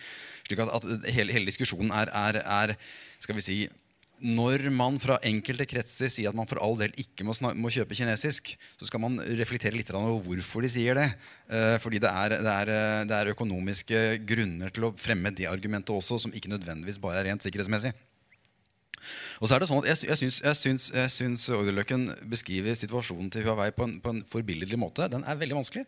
[0.48, 2.76] Slik at, at hele, hele, diskusjonen er, er, er,
[3.22, 3.58] skal vi si,
[4.22, 7.98] når man fra enkelte kretser sier at man for all del ikke må, må kjøpe
[7.98, 11.08] kinesisk, så skal man reflektere litt over hvorfor de sier det.
[11.50, 12.74] Eh, fordi det er, det, er,
[13.10, 17.32] det er økonomiske grunner til å fremme det argumentet også, som ikke nødvendigvis bare er
[17.32, 17.96] rent sikkerhetsmessig.
[19.40, 23.72] Og så er det sånn at Jeg, jeg syns, syns, jeg beskriver situasjonen til Huawei
[23.76, 25.10] på en, på en forbilledlig måte.
[25.12, 25.88] Den er veldig vanskelig.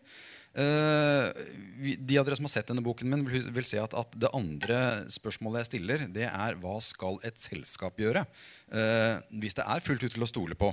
[0.54, 1.34] Uh,
[1.74, 4.30] de av dere som har sett denne boken min, vil, vil se at, at, det
[4.38, 4.76] andre
[5.10, 10.06] spørsmålet jeg stiller, det er hva skal et selskap gjøre uh, hvis det er fullt
[10.06, 10.70] ut til å stole på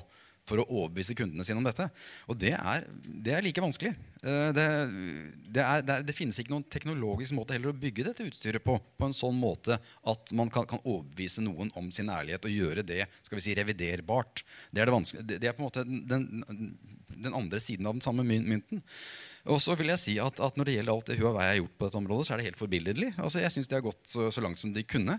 [0.49, 1.87] for å overbevise kundene sine om dette.
[2.29, 3.93] Og det er, det er like vanskelig.
[4.21, 4.65] Eh, det,
[5.53, 9.07] det, er, det, finnes ikke noen teknologisk måte heller å bygge dette utstyret på på
[9.07, 13.05] en sånn måte at man kan, kan overbevise noen om sin ærlighet og gjøre det
[13.21, 14.43] skal vi si, reviderbart.
[14.71, 14.93] Det er,
[15.31, 18.83] det er på en måte den, den, andre siden av den samme mynten.
[19.49, 21.77] Og så vil jeg si at, at, Når det gjelder alt det Huawei har gjort
[21.77, 23.09] på dette området, så er det helt forbilledlig.
[23.17, 25.17] Altså, jeg synes de har gått så, så langt som de kunne.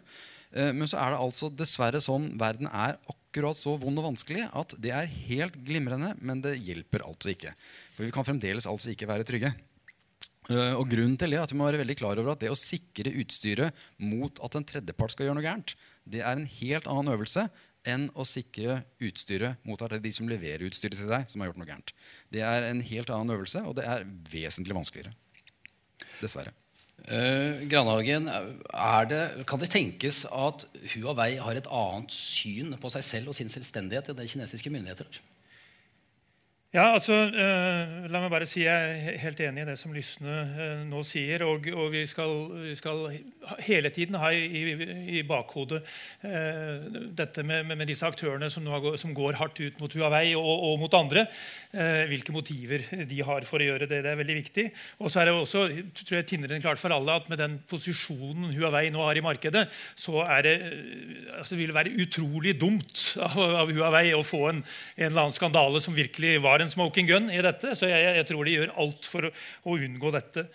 [0.55, 4.45] Eh, men så er det altså dessverre sånn verden er akkurat så vond og vanskelig
[4.53, 7.55] at det er helt glimrende, men det hjelper altså ikke.
[7.97, 9.53] For vi kan fremdeles altså ikke være trygge.
[10.51, 12.51] Uh, og grunnen til det er at vi må være veldig klar over at det
[12.51, 16.89] å sikre utstyret mot at en tredjepart skal gjøre noe gærent, det er en helt
[16.91, 17.47] annen øvelse
[17.89, 21.43] enn å sikre utstyret mot at det er de som leverer utstyret til deg, som
[21.43, 21.95] har gjort noe gærent.
[22.35, 25.15] Det er en helt annen øvelse, og det er vesentlig vanskeligere.
[26.21, 26.55] Dessverre.
[27.03, 28.29] Uh, Granhagen,
[29.11, 30.63] det, kan det tenkes at
[30.95, 35.19] Huawei har et annet syn på seg selv og sin selvstendighet enn det kinesiske myndigheter?
[36.73, 40.37] Ja, altså, eh, la meg bare si Jeg er helt enig i det som Lysne
[40.57, 41.43] eh, nå sier.
[41.45, 42.31] Og, og vi, skal,
[42.63, 43.03] vi, skal,
[43.67, 44.87] hele tiden ha i, i,
[45.19, 45.83] i bakhodet
[46.25, 50.49] eh, dette med, med, disse aktørene som, nå, som, går hardt ut mot Huawei og,
[50.71, 51.27] og mot andre.
[51.77, 54.01] Eh, hvilke motiver de har for å gjøre det.
[54.09, 54.67] Det er veldig viktig.
[55.05, 55.67] Og så er det også
[56.01, 59.67] tror jeg tindrende klart for alle at med den posisjonen Huawei nå har i markedet,
[59.93, 64.47] så er det, altså, altså, vil det være utrolig dumt av, av Huawei å få
[64.55, 64.65] en,
[64.97, 68.29] en eller annen skandale som virkelig var en smoking gun i dette, så jeg, jeg
[68.31, 69.35] tror de gjør alt for å,
[69.69, 70.49] å unngå dette.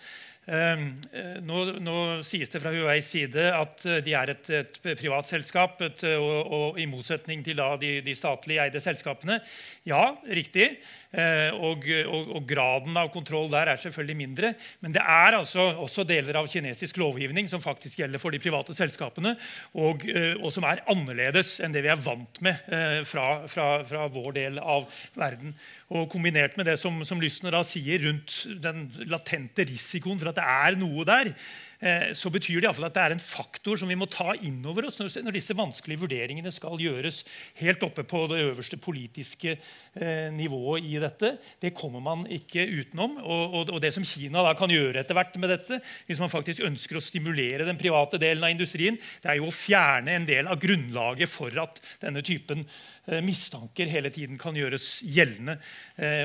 [0.48, 1.94] Ehm, eh, nå, nå,
[2.24, 6.38] sies det fra Huaweis side at eh, de er et, et privat selskap, et, og,
[6.46, 9.42] og, i motsetning til de, de statlig eide selskapene.
[9.88, 10.70] Ja, riktig.
[11.08, 14.50] Eh, og, og, og, graden av kontroll der er selvfølgelig mindre.
[14.84, 18.76] Men det er altså også deler av kinesisk lovgivning som faktisk gjelder for de private
[18.76, 19.32] selskapene,
[19.80, 24.04] og, eh, som er annerledes enn det vi er vant med eh, fra, fra, fra,
[24.12, 24.84] vår del av
[25.16, 25.56] verden.
[25.88, 30.36] Og kombinert med det som, som Lysner da sier rundt den latente risikoen for at
[30.36, 31.30] det er noe der,
[31.78, 34.58] så betyr det i fall at det er en faktor som vi må ta inn
[34.66, 37.20] over oss når disse vanskelige vurderingene skal gjøres
[37.60, 41.36] helt oppe på det øverste politiske eh, nivået i dette.
[41.62, 43.20] Det kommer man ikke utenom.
[43.22, 46.98] Og, det som Kina da kan gjøre etter hvert med dette, hvis man faktisk ønsker
[46.98, 50.58] å stimulere den private delen av industrien, det er jo å fjerne en del av
[50.58, 52.66] grunnlaget for at denne typen
[53.06, 55.60] eh, mistanker hele tiden kan gjøres gjeldende.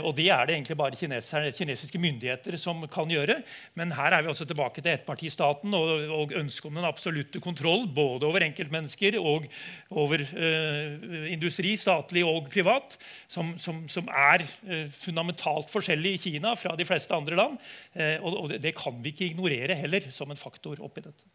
[0.04, 3.40] Og det er det egentlig bare kinesiske myndigheter som kan gjøre.
[3.80, 7.42] Men her er vi også tilbake til ettpartistaten staten og, og ønsket om den absolutte
[7.44, 9.48] kontroll både over enkeltmennesker og
[9.92, 12.98] over eh, industri, statlig og privat,
[13.32, 17.60] som, som, som er eh, fundamentalt forskjellig i Kina fra de fleste andre land.
[17.94, 21.30] Eh, og, og det, det, kan vi ikke ignorere heller som en faktor oppi dette.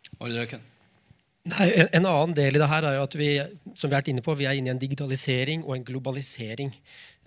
[1.48, 3.28] Nei, en, en, annen del i det her er jo at vi
[3.78, 6.72] som vi er inne på, vi er inne i en digitalisering og en globalisering.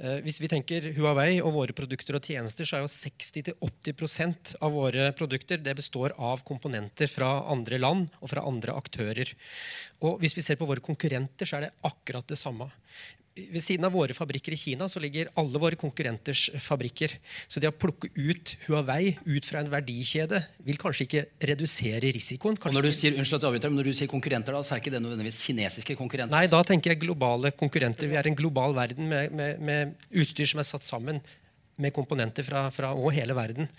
[0.02, 4.76] Eh, hvis vi tenker Huawei og våre produkter og tjenester, så er jo 60-80% av
[4.76, 9.34] våre produkter det består av komponenter fra andre land og fra andre aktører.
[10.06, 12.70] Og hvis vi ser på våre konkurrenter, så er det akkurat det samme
[13.36, 17.14] ved siden av våre fabrikker i Kina så ligger alle våre konkurrenters fabrikker.
[17.48, 22.60] Så det å plukke ut Huawei ut fra en verdikjede vil kanskje ikke redusere risikoen.
[22.60, 24.94] Og når du sier, unnskyld at men når du sier konkurrenter, da, så er ikke
[24.94, 26.36] det nødvendigvis kinesiske konkurrenter?
[26.36, 28.12] Nei, da tenker jeg globale konkurrenter.
[28.12, 31.24] Vi er en global verden med, med, med utstyr som er satt sammen
[31.82, 33.70] med komponenter fra, fra hele verden.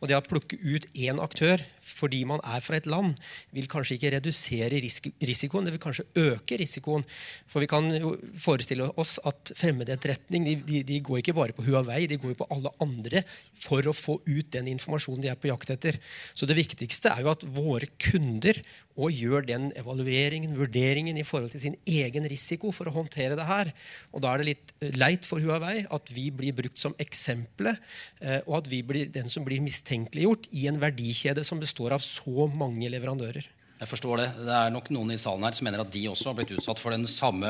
[0.00, 3.16] Og det å plukke ut én aktør fordi man er fra et land,
[3.54, 7.02] vil kanskje ikke redusere risikoen, det vil kanskje øke risikoen.
[7.50, 11.66] For vi kan jo forestille oss at fremmedetterretning de, de, de, går ikke bare på
[11.66, 13.24] Huawei, de går jo på alle andre
[13.64, 15.98] for å få ut den informasjonen de er på jakt etter.
[16.38, 18.62] Så det viktigste er jo at våre kunder
[19.00, 23.46] og gjør den evalueringen, vurderingen i forhold til sin egen risiko for å håndtere det
[23.48, 23.72] her.
[24.12, 28.40] Og da er det litt leit for Huawei at vi blir brukt som eksempelet, eh,
[28.46, 32.48] og at vi blir den som blir mistenkeliggjort i en verdikjede som består av så
[32.48, 33.48] mange leverandører.
[33.82, 36.30] Jeg forstår Det Det er nok noen i salen her som mener at de også
[36.30, 37.48] har blitt utsatt for den samme,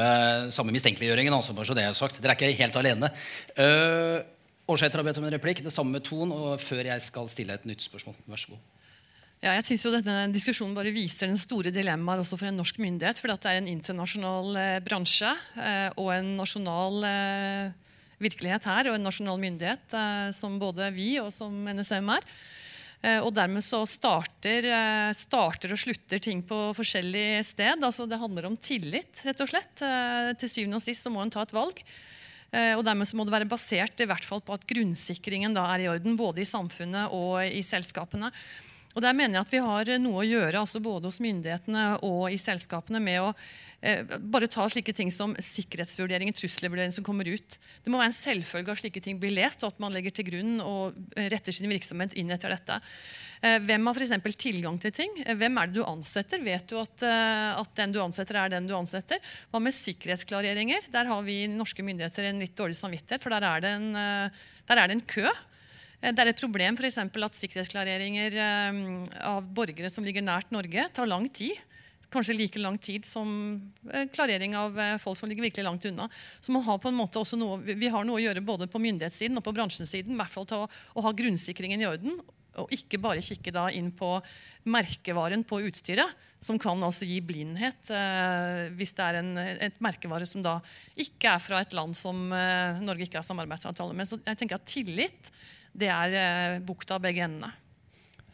[0.50, 1.32] samme mistenkeliggjøringen.
[1.32, 2.22] Altså, bare så det jeg har sagt.
[2.22, 3.10] Dere er ikke helt alene.
[3.52, 4.24] Uh,
[4.66, 5.60] Årsæter har bedt om en replikk.
[5.60, 6.32] Det samme med Ton.
[6.32, 8.16] Og før jeg skal stille et nytt spørsmål.
[8.26, 8.62] Vær så god.
[9.42, 12.78] Ja, jeg synes jo denne Diskusjonen bare viser den store dilemmaet også for en norsk
[12.78, 13.18] myndighet.
[13.18, 17.72] For det er en internasjonal eh, bransje eh, og en nasjonal eh,
[18.22, 22.26] virkelighet her og en nasjonal myndighet eh, som både vi og som NSM er.
[23.02, 27.82] Eh, og dermed så starter, eh, starter, og slutter ting på forskjellig sted.
[27.82, 29.74] Altså Det handler om tillit, rett og slett.
[30.38, 31.85] Til syvende og sist så må en ta et valg.
[32.52, 35.87] Og dermed så må det være basert i hvert fall på at grunnsikringen da er
[35.87, 38.28] i orden, både i samfunnet og i selskapene.
[38.92, 42.26] Og Der mener jeg at vi har noe å gjøre altså både hos myndighetene og
[42.33, 43.31] i selskapene med å
[43.81, 47.59] eh, bare ta slike ting som sikkerhetsvurderinger, trusselvurderinger som kommer ut.
[47.83, 50.28] Det må være en selvfølge at slike ting blir lest, og at man legger til
[50.28, 52.81] grunn og retter sin virksomhet inn etter dette.
[53.42, 54.37] Eh, hvem har f.eks.
[54.38, 55.16] tilgang til ting?
[55.24, 56.42] Eh, hvem er det du ansetter?
[56.46, 59.18] Vet du at, eh, at, den du ansetter, er den du ansetter?
[59.50, 60.87] Hva med sikkerhetsklareringer?
[60.94, 64.44] Der har vi norske myndigheter en litt dårlig samvittighet, for der er det en, eh,
[64.68, 65.26] der er det en kø.
[66.02, 68.80] Eh, det er et problem for at sikkerhetsklareringer eh,
[69.28, 71.60] av borgere som ligger nært Norge, tar lang tid.
[72.12, 73.30] Kanskje like lang tid som
[73.88, 76.10] eh, klarering av folk som ligger virkelig langt unna.
[76.40, 78.82] Så man har på en måte også noe, Vi har noe å gjøre både på
[78.82, 80.12] myndighetssiden og på bransjesiden.
[80.12, 82.20] I hvert fall til å, å ha grunnsikringen i orden,
[82.60, 84.10] og ikke bare kikke da inn på
[84.68, 86.12] merkevaren på utstyret,
[86.42, 90.56] som kan altså gi blindhet eh, hvis det er en, et merkevare som da
[90.98, 94.10] ikke er fra et land som eh, Norge ikke har samarbeidsavtale med.
[94.10, 95.30] Så jeg tenker at tillit
[95.72, 97.52] det er eh, bukta av begge endene.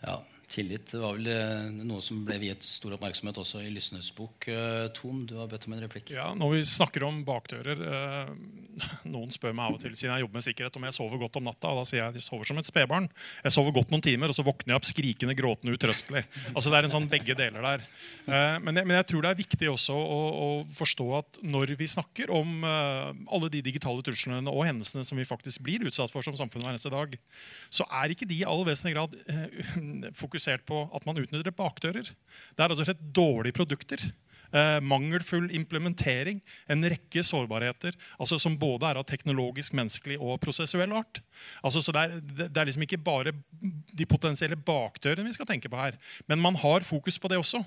[0.03, 4.49] Ja, tillit var vel eh, noe som ble viet stor oppmerksomhet også i Lysnes bok.
[4.51, 6.13] Eh, Ton, du har bedt om en replikk.
[6.17, 8.33] Ja, Når vi snakker om bakdører eh,
[9.11, 11.39] Noen spør meg av og til siden jeg jobber med sikkerhet om jeg sover godt
[11.41, 11.73] om natta.
[11.73, 13.09] og Da sier jeg at jeg sover som et spedbarn.
[13.45, 16.25] Jeg sover godt noen timer, og så våkner jeg opp skrikende, gråtende, utrøstelig.
[16.55, 17.85] Altså Det er en sånn begge deler der.
[18.29, 21.89] Men, jeg, men, jeg, tror det er viktig også å, å forstå at når vi
[21.91, 26.37] snakker om alle de digitale truslene og hendelsene som vi faktisk blir utsatt for som
[26.39, 27.19] samfunn hver eneste dag,
[27.75, 29.19] så er ikke de i all vesentlig grad
[30.21, 32.07] fokusert fokusert på at man utnytter bakdører.
[32.55, 34.03] Det er altså rett dårlige produkter.
[34.49, 36.41] Eh, mangelfull implementering,
[36.73, 41.21] en rekke sårbarheter altså som både er av teknologisk, menneskelig og prosessuell art.
[41.63, 42.15] Altså, så det er,
[42.49, 43.35] det er, liksom ikke bare
[43.93, 47.61] de potensielle bakdørene vi skal tenke på her, men man har fokus på det også.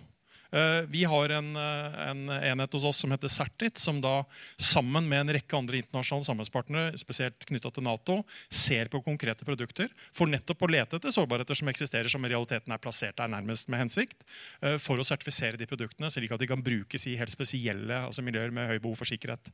[0.52, 4.26] Eh, vi har en, eh, en, enhet hos oss som heter CERTIT, som da
[4.60, 8.18] sammen med en rekke andre internasjonale samarbeidspartnere, spesielt knytta til Nato,
[8.50, 12.76] ser på konkrete produkter for nettopp å lete etter sårbarheter som eksisterer, som i realiteten
[12.76, 14.28] er plassert der nærmest med hensikt,
[14.62, 18.22] eh, for å sertifisere de produktene, slik at de kan brukes i helt spesielle altså
[18.22, 19.52] miljøer med høy behov for sikkerhet.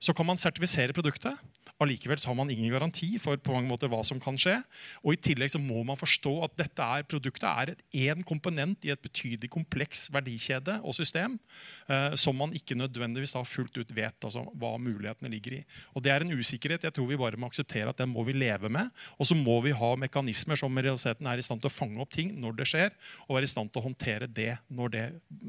[0.00, 1.38] Så kan man sertifisere produktet.
[1.80, 4.58] Allikevel har man ingen garanti for på mange måter hva som kan skje.
[5.02, 7.74] Og I tillegg så må man forstå at dette er, produktet er
[8.12, 9.83] én komponent i et betydelig kompleks
[10.14, 11.38] verdikjede og system
[11.88, 15.62] eh, som man ikke nødvendigvis da fullt ut vet altså, hva mulighetene ligger i.
[15.94, 18.36] Og Det er en usikkerhet jeg tror vi bare må akseptere at den må vi
[18.36, 18.90] leve med.
[19.18, 22.00] Og så må vi ha mekanismer som i realiteten er i stand til å fange
[22.02, 22.94] opp ting når det skjer,
[23.28, 25.04] og være i stand til å håndtere det når, det,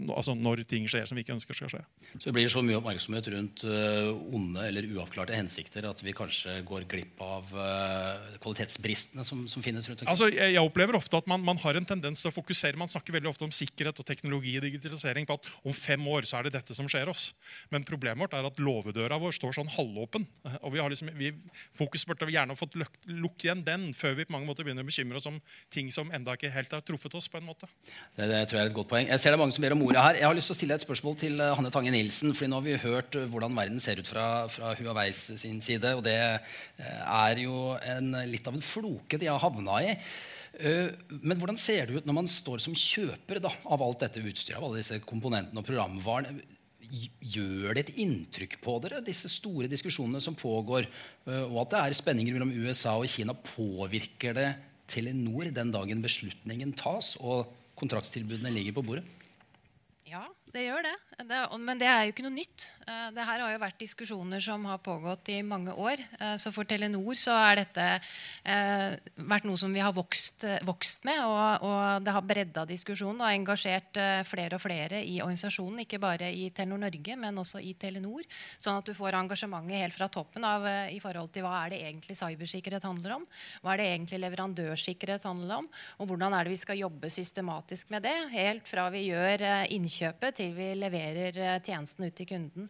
[0.09, 1.83] altså når ting skjer som vi ikke ønsker skal skje.
[2.15, 6.59] Så det blir så mye oppmerksomhet rundt uh, onde eller uavklarte hensikter at vi kanskje
[6.67, 10.11] går glipp av uh, kvalitetsbristene som, som, finnes rundt omkring?
[10.11, 12.91] Altså, jeg, jeg, opplever ofte at man, man, har en tendens til å fokusere Man
[12.91, 16.39] snakker veldig ofte om sikkerhet og teknologi og digitalisering på at om fem år så
[16.39, 17.33] er det dette som skjer oss.
[17.69, 20.25] Men problemet vårt er at låvedøra vår står sånn halvåpen.
[20.61, 21.33] og vi har liksom, vi,
[21.75, 25.19] Fokus burde gjerne fått lukket igjen den før vi på mange måter begynner å bekymre
[25.19, 25.39] oss om
[25.73, 27.27] ting som enda ikke helt har truffet oss.
[27.27, 27.67] på en måte.
[28.15, 29.09] Det, det tror jeg er et godt poeng.
[29.09, 30.19] Jeg ser det er mange som ber om ordet her.
[30.21, 32.33] Jeg har lyst til å stille et spørsmål til eh, Hanne Tange Nilsen.
[32.33, 35.95] fordi nå har vi hørt eh, hvordan verden ser ut fra, fra Huaweis sin side.
[35.97, 39.97] og det eh, er jo en, litt av en floke de har havna i.
[40.55, 44.23] Eh, men hvordan ser det ut når man står som kjøper da, av alt dette
[44.23, 46.39] utstyret, av alle disse komponentene og programvaren?
[46.85, 50.87] Gjør det et inntrykk på dere, disse store diskusjonene som pågår,
[51.25, 53.35] eh, og at det er spenninger mellom USA og Kina?
[53.55, 54.49] Påvirker det
[54.91, 59.07] Telenor den dagen beslutningen tas og kontraktstilbudene ligger på bordet?
[60.05, 60.95] Ja, det gjør det.
[61.27, 61.41] det.
[61.59, 62.65] Men det er jo ikke noe nytt.
[62.85, 65.99] Eh, det her har jo vært diskusjoner som har pågått i mange år.
[66.19, 67.87] Eh, så for Telenor så er dette
[68.45, 71.19] eh, vært noe som vi har vokst, vokst med.
[71.25, 75.83] Og, og, det har bredda diskusjonen og engasjert flere og flere i organisasjonen.
[75.83, 78.23] Ikke bare i Telenor Norge, men også i Telenor.
[78.55, 81.81] Sånn at du får engasjementet helt fra toppen av i forhold til hva er det
[81.89, 83.27] egentlig cybersikkerhet handler om.
[83.63, 87.91] Hva er det egentlig leverandørsikkerhet handler om, og hvordan er det vi skal jobbe systematisk
[87.91, 88.15] med det.
[88.35, 92.69] Helt fra vi gjør innkjøpet til vi leverer tjenesten ut til kunden.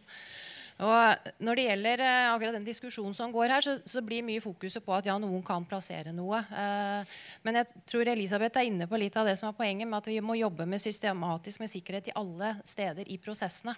[0.76, 4.42] Og når det gjelder eh, akkurat den diskusjonen som går her, så, så, blir mye
[4.44, 6.42] fokuset på at ja, noen kan plassere noe.
[6.52, 7.14] Eh,
[7.46, 10.10] men jeg tror Elisabeth er inne på litt av det som er poenget med at
[10.10, 13.72] vi må jobbe med systematisk med sikkerhet i alle steder i prosessene.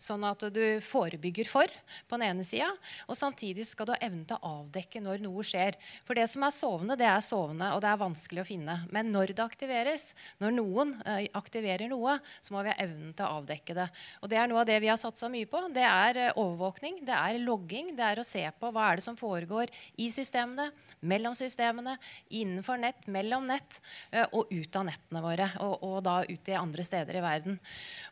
[0.00, 1.68] Sånn at du forebygger for
[2.08, 2.70] på den ene sida,
[3.06, 5.76] og samtidig skal du ha evnen til å avdekke når noe skjer.
[6.08, 8.78] For det som er sovende, det er sovende, og det er vanskelig å finne.
[8.94, 10.08] Men når det aktiveres,
[10.40, 13.88] når noen eh, aktiverer noe, så må vi ha evnen til å avdekke det.
[14.22, 15.60] Og det er noe av det vi har satsa mye på.
[15.76, 17.92] Det er overvåkning, det er logging.
[17.98, 20.70] Det er å se på hva er det som foregår i systemene,
[21.00, 21.96] mellom systemene,
[22.34, 23.78] innenfor nett, mellom nett
[24.10, 25.50] eh, og ut av nettene våre.
[25.64, 27.58] Og, og da ut i andre steder i verden.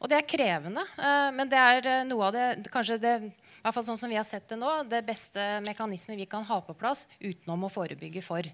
[0.00, 3.62] Og det er krevende, eh, men det er eh, noe av det kanskje det, i
[3.66, 6.60] hvert fall sånn som vi har sett det nå, det beste mekanismet vi kan ha
[6.62, 8.46] på plass utenom å forebygge for.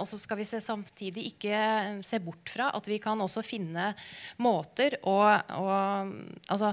[0.00, 1.58] Og så skal vi se, samtidig ikke
[2.06, 3.90] se bort fra at vi kan også finne
[4.40, 5.18] måter å,
[5.58, 5.66] å
[6.48, 6.72] altså,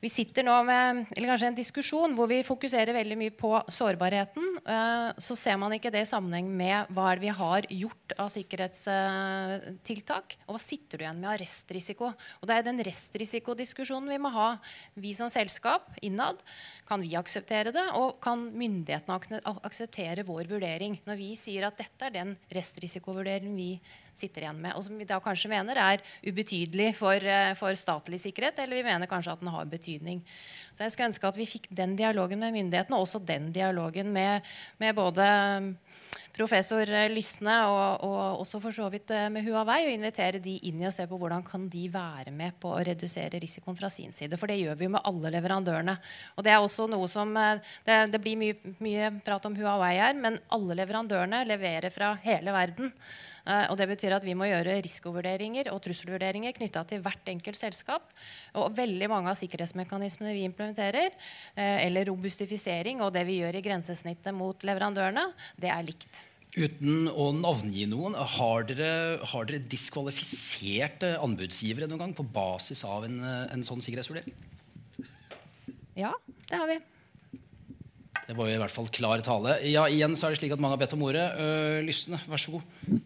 [0.00, 4.44] vi sitter nå med en diskusjon hvor vi fokuserer veldig mye på sårbarheten.
[4.62, 10.36] Eh, så ser man ikke det i sammenheng med hva vi har gjort av sikkerhetstiltak.
[10.46, 12.06] Og hva sitter du igjen med av restrisiko?
[12.14, 14.50] Og det er den restrisikodiskusjonen vi må ha,
[14.94, 16.36] vi som selskap innad.
[16.88, 20.92] Kan vi akseptere det, og kan myndighetene akseptere vår vurdering?
[21.08, 23.72] Når vi sier at dette er den restrisikovurderingen vi
[24.18, 28.20] sitter igjen med, og som vi da kanskje mener er ubetydelig for, eh, for statlig
[28.22, 30.22] sikkerhet, eller vi mener kanskje at den har betydning.
[30.74, 34.12] Så jeg skulle ønske at vi fikk den dialogen med myndighetene, og også den dialogen
[34.12, 34.46] med,
[34.78, 35.26] med både
[36.38, 40.56] professor eh, Lysne og, og, også for så vidt eh, med Huawei og invitere de
[40.68, 43.90] inn i å se på hvordan kan de være med på å redusere risikoen fra
[43.92, 44.38] sin side.
[44.38, 45.96] For det gjør vi jo med alle leverandørene.
[46.36, 49.96] Og det er også noe som eh, Det, det blir mye, mye, prat om Huawei
[49.98, 52.92] her, men alle leverandørene leverer fra hele verden.
[53.48, 58.12] Og det betyr at vi må gjøre risikovurderinger og trusselvurderinger knytta til hvert enkelt selskap.
[58.60, 61.16] Og veldig mange av sikkerhetsmekanismene vi implementerer,
[61.56, 66.26] eller robustifisering og det vi gjør i grensesnittet mot leverandørene, det er likt.
[66.56, 68.92] Uten å navngi noen, har dere,
[69.30, 74.32] har dere diskvalifisert eh, anbudsgivere noen gang på basis av en, eh, en sånn sikkerhetsvurdering?
[75.98, 76.14] Ja,
[76.48, 76.78] det har vi.
[78.28, 79.58] Det var jo i hvert fall klar tale.
[79.68, 81.24] Ja, igjen så er det slik at Mange har bedt om ordet.
[81.38, 82.98] Uh, Lysne, vær så god.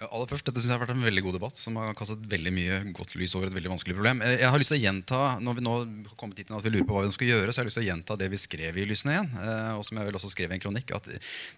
[0.00, 2.50] Aller først, Dette synes jeg har vært en veldig god debatt som har kastet veldig
[2.56, 4.22] mye godt lys over et veldig vanskelig problem.
[4.24, 6.72] Eh, jeg har lyst til å gjenta når vi nå har kommet dit at vi
[6.72, 8.38] lurer på hva vi skal gjøre, så jeg har lyst til å gjenta det vi
[8.40, 9.28] skrev i Lysene igjen.
[9.42, 11.10] Eh, og som jeg vel også skrev i en kronikk, at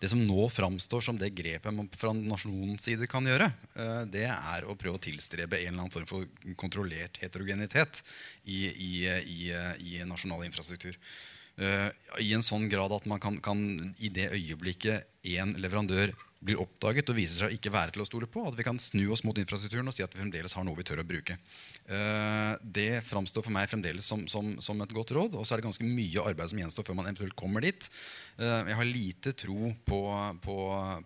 [0.02, 3.46] Det som nå framstår som det grepet man fra nasjonens side kan gjøre,
[4.10, 8.02] det er å prøve å tilstrebe en eller annen form for kontrollert heterogenitet
[8.42, 9.38] i, i, i,
[9.86, 10.98] i nasjonal infrastruktur.
[11.58, 13.62] I en sånn grad at man kan, kan
[14.02, 18.06] i det øyeblikket én leverandør blir oppdaget og viser seg å ikke være til å
[18.08, 18.42] stole på.
[18.48, 20.86] At vi kan snu oss mot infrastrukturen og si at vi fremdeles har noe vi
[20.86, 21.36] tør å bruke.
[21.86, 25.38] Uh, det framstår for meg fremdeles som, som, som, et godt råd.
[25.38, 27.88] Og så er det ganske mye arbeid som gjenstår før man eventuelt kommer dit.
[28.40, 30.02] Uh, jeg har lite tro på,
[30.44, 30.58] på,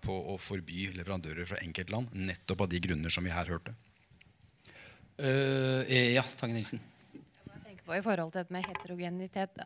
[0.08, 3.76] på, å forby leverandører fra enkeltland nettopp av de grunner som vi her hørte.
[5.20, 6.82] Uh, ja, Tange Nilsen.
[7.12, 9.64] Jeg tenker på i forhold til dette med heterogenitet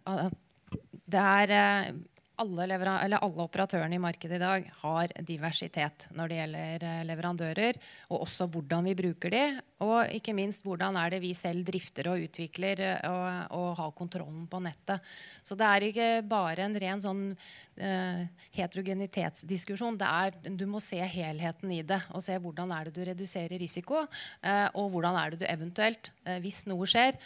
[1.11, 1.95] det er
[2.41, 7.79] alle, alle, operatørene i markedet i dag har diversitet når det gjelder eh, leverandører,
[8.11, 9.43] og også hvordan vi bruker de,
[9.85, 13.93] og ikke minst hvordan er det vi selv drifter og utvikler eh, og, og har
[13.99, 15.05] kontrollen på nettet.
[15.45, 18.23] Så det er ikke bare en ren sånn uh,
[18.55, 19.99] heterogenitetsdiskusjon.
[20.01, 23.61] Det er, du må se helheten i det, og se hvordan er det du reduserer
[23.61, 27.19] risiko, uh, og hvordan er det du eventuelt, uh, hvis noe skjer,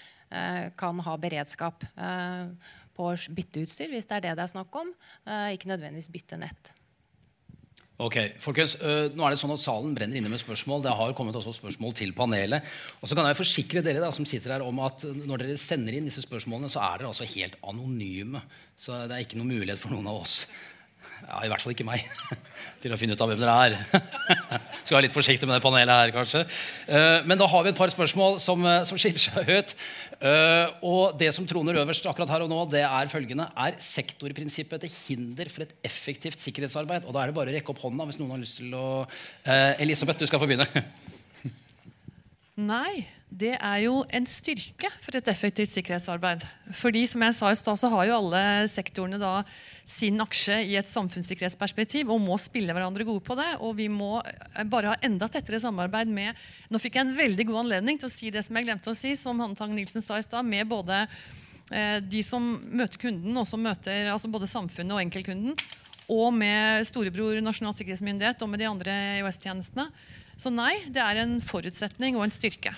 [0.74, 1.84] kan ha beredskap.
[1.94, 2.48] Uh,
[2.96, 4.94] på å bytte utstyr, hvis det er det det er snakk om.
[5.26, 6.74] Eh, ikke nødvendigvis bytte nett.
[8.02, 10.82] Ok, folkens, øh, nå er det sånn at Salen brenner inne med spørsmål.
[10.82, 12.66] Det har kommet også spørsmål til panelet.
[12.98, 15.94] Og så kan jeg forsikre dere da, som sitter her om at når dere sender
[15.94, 18.42] inn disse spørsmålene, så er dere altså helt anonyme.
[18.74, 20.40] Så det er ikke noen mulighet for noen av oss
[21.24, 22.04] ja, I hvert fall ikke meg.
[22.82, 23.76] Til å finne ut av hvem dere er.
[24.84, 26.42] Skal være litt forsiktig med det panelet her, kanskje.
[26.84, 29.74] Eh, men da har vi et par spørsmål som, eh, som skiller seg ut.
[30.20, 33.48] Eh, og det som troner øverst akkurat her og nå, det er følgende.
[33.56, 37.08] Er sektorprinsippet til hinder for et effektivt sikkerhetsarbeid?
[37.08, 38.86] Og da er det bare å rekke opp hånda hvis noen har lyst til å
[39.80, 40.84] Elisabeth, du skal få begynne.
[42.54, 43.02] Nei,
[43.34, 46.44] det er jo en styrke for et effektivt sikkerhetsarbeid.
[46.78, 49.40] Fordi som jeg sa i stad, så har jo alle sektorene da
[49.90, 53.48] sin aksje i et samfunnssikkerhetsperspektiv og må spille hverandre gode på det.
[53.58, 56.38] Og vi må eh, bare ha enda tettere samarbeid med
[56.70, 58.98] Nå fikk jeg en veldig god anledning til å si det som jeg glemte å
[58.98, 61.02] si, som Hanne Tang Nilsen sa i stad, med både
[61.74, 65.58] eh, de som møter kunden, og som møter altså både samfunnet og enkeltkunden,
[66.14, 69.90] og med storebror Nasjonal sikkerhetsmyndighet og med de andre EOS-tjenestene.
[70.40, 72.74] Så nei, det er en forutsetning og en styrke.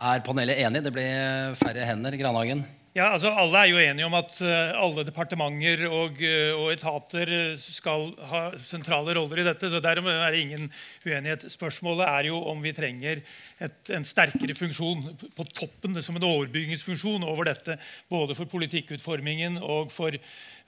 [0.00, 0.82] Er panelet enig?
[0.84, 2.16] Det blir færre hender.
[2.20, 2.64] Granhagen?
[2.90, 7.30] Ja, altså Alle er jo enige om at uh, alle departementer og, uh, og, etater
[7.62, 9.70] skal ha sentrale roller i dette.
[9.70, 10.66] så Derom er det ingen
[11.06, 11.46] uenighet.
[11.54, 13.22] Spørsmålet er jo om vi trenger
[13.62, 15.06] et, en sterkere funksjon
[15.38, 17.78] på toppen som en overbyggingsfunksjon over dette.
[18.10, 20.18] Både for politikkutformingen og for,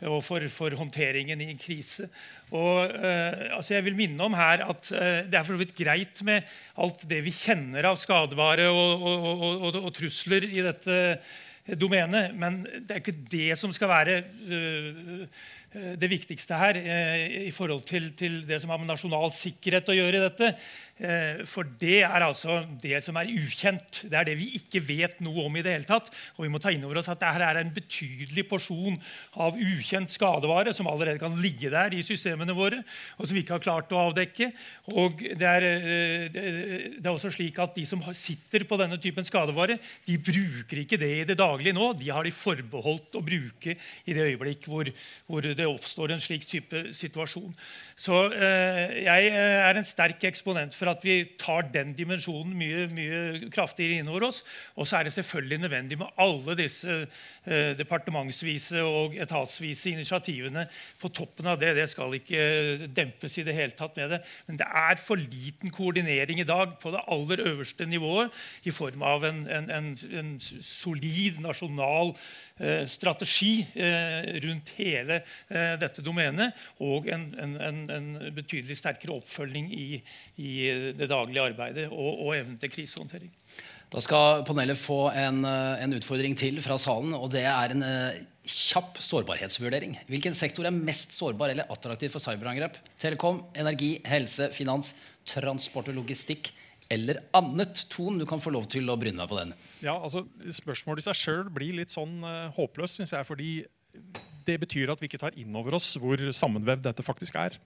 [0.06, 2.06] og for, for håndteringen i en krise.
[2.54, 6.22] Og eh, altså Jeg vil minne om her at det er for så vidt greit
[6.22, 6.46] med
[6.78, 11.00] alt det vi kjenner av skadevare og, og trusler i dette
[11.80, 12.30] domene.
[12.34, 15.26] Men det er ikke det som skal være øh,
[15.72, 19.96] det viktigste her øh, i forhold til, til, det som har med nasjonal sikkerhet å
[19.96, 20.50] gjøre i dette.
[21.02, 24.04] Eh, for det er altså det som er ukjent.
[24.10, 26.10] Det er det vi ikke vet noe om i det hele tatt.
[26.36, 28.98] Og vi må ta inn over oss at dette er en betydelig porsjon
[29.42, 32.82] av ukjent skadevare som allerede kan ligge der i systemene våre,
[33.16, 34.50] og som vi ikke har klart å avdekke.
[34.92, 36.28] Og det er, eh,
[36.98, 41.00] det er også slik at de som sitter på denne typen skadevare, de bruker ikke
[41.00, 41.92] det i det daglige nå.
[41.98, 44.92] De har de forbeholdt å bruke i det øyeblikk hvor,
[45.26, 47.52] hvor det oppstår en slik type situasjon.
[47.98, 53.50] Så eh, jeg er en sterk eksponent for at vi tar den dimensjonen mye, mye
[53.52, 54.42] kraftigere innover oss.
[54.76, 60.66] Og så er det selvfølgelig nødvendig med alle disse eh, departementsvise og etatsvise initiativene
[61.02, 61.74] på toppen av det.
[61.78, 64.22] Det skal ikke dempes i det hele tatt med det.
[64.48, 68.32] Men det er for liten koordinering i dag på det aller øverste nivået
[68.64, 72.14] i form av en, en, en, en solid nasjonal
[72.58, 75.51] eh, strategi eh, rundt hele eh,
[75.82, 79.86] dette domenet og en, en, betydelig sterkere oppfølging i,
[80.40, 80.53] i
[80.96, 83.32] det daglige arbeidet og, og evnen til krisehåndtering.
[83.92, 87.12] Da skal panelet få en, eh, en, utfordring til fra salen.
[87.12, 89.98] og Det er en uh, kjapp sårbarhetsvurdering.
[90.09, 92.78] Hvilken sektor er mest sårbar eller attraktiv for cyberangrep?
[92.98, 94.94] Telekom, energi, helse, finans,
[95.28, 96.55] transport og logistikk
[96.90, 97.84] eller annet.
[97.92, 99.53] Ton, du kan få lov til å bryne deg på den.
[99.84, 103.28] Ja, altså Spørsmålet i seg sjøl blir litt sånn uh, håpløst, syns jeg.
[103.28, 103.53] Fordi
[104.47, 107.59] det betyr at vi ikke tar inn over oss hvor sammenvevd dette faktisk er.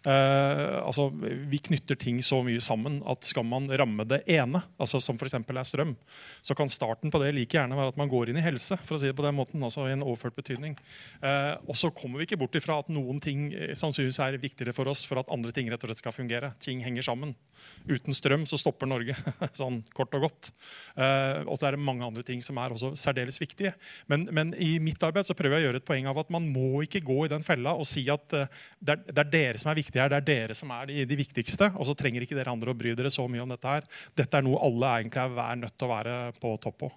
[0.00, 4.96] Uh, altså, vi knytter ting så mye sammen at skal man ramme det ene, altså
[5.04, 5.34] som f.eks.
[5.36, 5.92] er strøm,
[6.40, 8.78] så kan starten på det like gjerne være at man går inn i helse.
[8.86, 10.78] for å si det på den måten, altså i en overført betydning.
[11.20, 14.72] Uh, og så kommer vi ikke bort ifra at noen ting eh, sannsynligvis er viktigere
[14.76, 16.54] for oss for at andre ting rett og slett skal fungere.
[16.64, 17.36] Ting henger sammen.
[17.84, 19.16] Uten strøm så stopper Norge,
[19.60, 20.52] sånn kort og godt.
[20.96, 23.74] Og det er mange andre ting som er også særdeles viktige.
[24.08, 26.48] Men, men, i mitt arbeid så prøver jeg å gjøre et poeng av at man
[26.52, 29.70] må ikke gå i den fella og si at det er, det er dere som
[29.72, 30.14] er viktige viktige her.
[30.14, 31.72] Det er dere som er de, de, viktigste.
[31.76, 33.86] Og så trenger ikke dere andre å bry dere så mye om dette her.
[34.16, 36.92] Dette er noe alle egentlig er nødt til å være på topp på.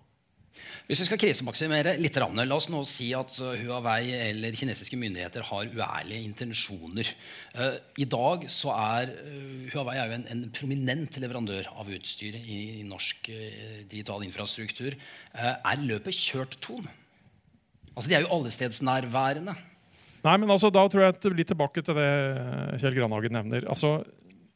[0.85, 5.41] Hvis vi skal krisemaksimere litt, la oss nå si at uh, Huawei eller kinesiske myndigheter
[5.47, 7.09] har uærlige intensjoner.
[7.57, 12.37] Uh, I dag så er uh, Huawei er jo en, en, prominent leverandør av utstyr
[12.37, 13.31] i, i norsk
[13.89, 14.93] digital infrastruktur.
[15.33, 16.85] Er løpet kjørt tom?
[17.95, 19.57] Altså, De er jo allestedsnærværende.
[20.23, 22.11] Nei, men altså, Da tror jeg at litt tilbake til det
[22.81, 23.67] Kjell Granhagen nevner.
[23.69, 23.99] Altså,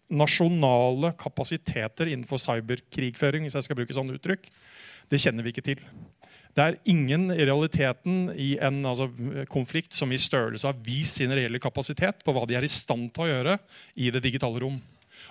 [0.07, 4.47] Nasjonale kapasiteter innenfor cyberkrigføring hvis jeg skal bruke sånn uttrykk,
[5.11, 5.81] det kjenner vi ikke til.
[6.55, 9.09] Det er ingen i realiteten i en altså,
[9.51, 13.11] konflikt som i størrelse har vist sin reelle kapasitet på hva de er i stand
[13.13, 13.57] til å gjøre
[13.99, 14.79] i det digitale rom.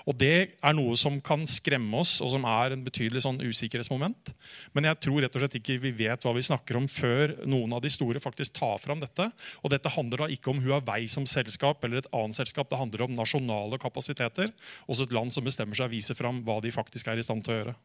[0.07, 4.31] Og Det er noe som kan skremme oss, og som er en betydelig sånn usikkerhetsmoment.
[4.77, 7.75] Men jeg tror rett og slett ikke vi vet hva vi snakker om før noen
[7.75, 9.27] av de store faktisk tar fram dette.
[9.67, 12.71] Og dette handler da ikke om Huawei som selskap eller et annet selskap.
[12.71, 14.55] Det handler om nasjonale kapasiteter.
[14.87, 17.43] Også et land som bestemmer seg og viser fram hva de faktisk er i stand
[17.43, 17.79] til å gjøre.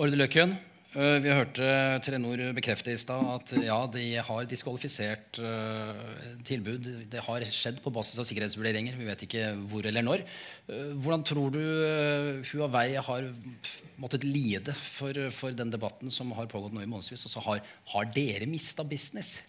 [0.00, 1.66] Orde Løkken, Eh, vi hørte
[2.06, 5.90] Telenor bekrefte i stad at ja, de har diskvalifisert uh,
[6.46, 6.86] tilbud.
[7.10, 8.94] Det har skjedd på basis av sikkerhetsvurderinger.
[9.00, 10.22] Vi vet ikke hvor eller når.
[10.68, 11.60] Uh, hvordan tror du
[12.52, 13.26] Huawei har
[13.98, 17.26] måttet lide for, for, den debatten som har pågått nå i månedsvis?
[17.26, 19.40] Altså, har, har dere mista business?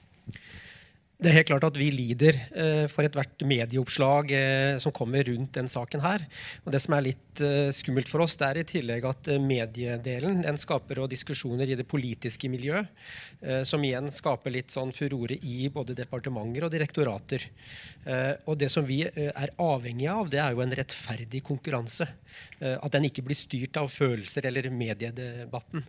[1.15, 5.53] Det er helt klart at vi lider eh, for ethvert medieoppslag eh, som kommer rundt
[5.55, 6.25] den saken her.
[6.65, 9.39] Og Det som er litt eh, skummelt for oss, det er i tillegg at eh,
[9.39, 12.91] mediedelen den skaper diskusjoner i det politiske miljøet,
[13.39, 17.47] eh, som igjen skaper litt sånn furore i både departementer og direktorater.
[18.03, 22.11] Eh, og Det som vi er avhengig av, det er jo en rettferdig konkurranse.
[22.65, 25.83] at den ikke blir styrt av følelser eller mediedebatten.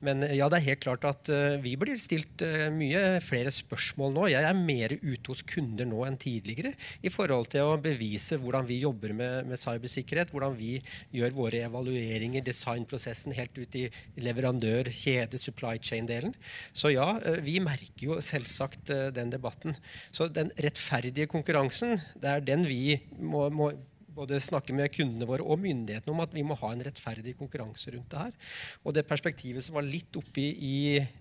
[0.00, 1.28] Men ja, det er helt klart at
[1.62, 2.42] vi blir stilt
[2.74, 4.26] mye flere spørsmål nå.
[4.32, 6.72] Jeg er med mer ute hos kunder nå enn tidligere
[7.04, 10.74] i forhold til å bevise hvordan vi jobber med, med cybersikkerhet, hvordan vi
[11.14, 13.86] gjør våre evalueringer, designprosessen helt ut i
[14.22, 16.34] leverandør, kjede, supply chain-delen.
[16.76, 19.76] Så ja, eh, vi merker jo selvsagt eh, den debatten.
[20.14, 23.72] Så den rettferdige konkurransen, det er den vi må, må
[24.16, 27.94] både snakke med kundene våre og myndighetene om at vi må ha en rettferdig konkurranse
[27.94, 28.52] rundt det her.
[28.84, 30.76] Og det perspektivet som var litt oppi i,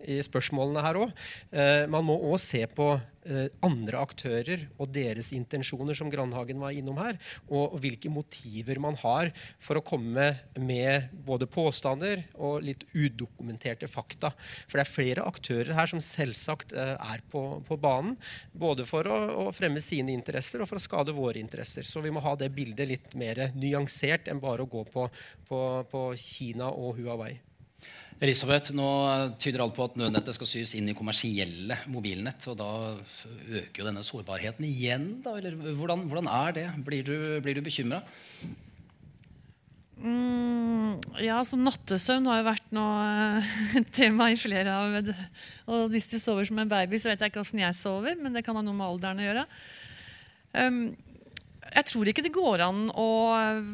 [0.08, 1.16] i spørsmålene her òg.
[1.52, 6.74] Eh, man må òg se på Eh, andre aktører og deres intensjoner, som Grandhagen var
[6.74, 7.20] innom her,
[7.54, 9.30] og hvilke motiver man har
[9.62, 14.32] for å komme med både påstander og litt udokumenterte fakta.
[14.66, 18.16] For det er flere aktører her som selvsagt eh, er på, på banen,
[18.58, 21.86] både for å, å, fremme sine interesser og for å skade våre interesser.
[21.86, 25.08] Så vi må ha det bildet litt mer nyansert enn bare å gå på,
[25.48, 25.62] på,
[25.92, 27.34] på Kina og Huawei.
[28.22, 28.88] Elisabeth, nå
[29.42, 32.46] tyder alt på at nødnettet skal sys inn i kommersielle mobilnett.
[32.52, 35.08] og Da øker jo denne sårbarheten igjen.
[35.26, 36.68] Da, eller hvordan, hvordan er det?
[36.86, 38.04] Blir du, blir du bekymra?
[40.02, 43.02] Mm, ja, så Nattesøvn har jo vært noe
[43.42, 45.12] eh, tema i flere av
[45.70, 48.38] Og hvis du sover som en baby, så vet jeg ikke åssen jeg sover, men
[48.38, 49.48] det kan ha noe med alderen å gjøre.
[50.62, 50.84] Um,
[51.72, 53.08] jeg tror ikke det går an å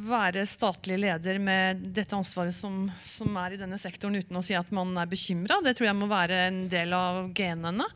[0.06, 4.54] være statlig leder med dette ansvaret som, som er i denne sektoren, uten å si
[4.58, 5.58] at man er bekymra.
[5.66, 7.88] Det tror jeg må være en del av genene.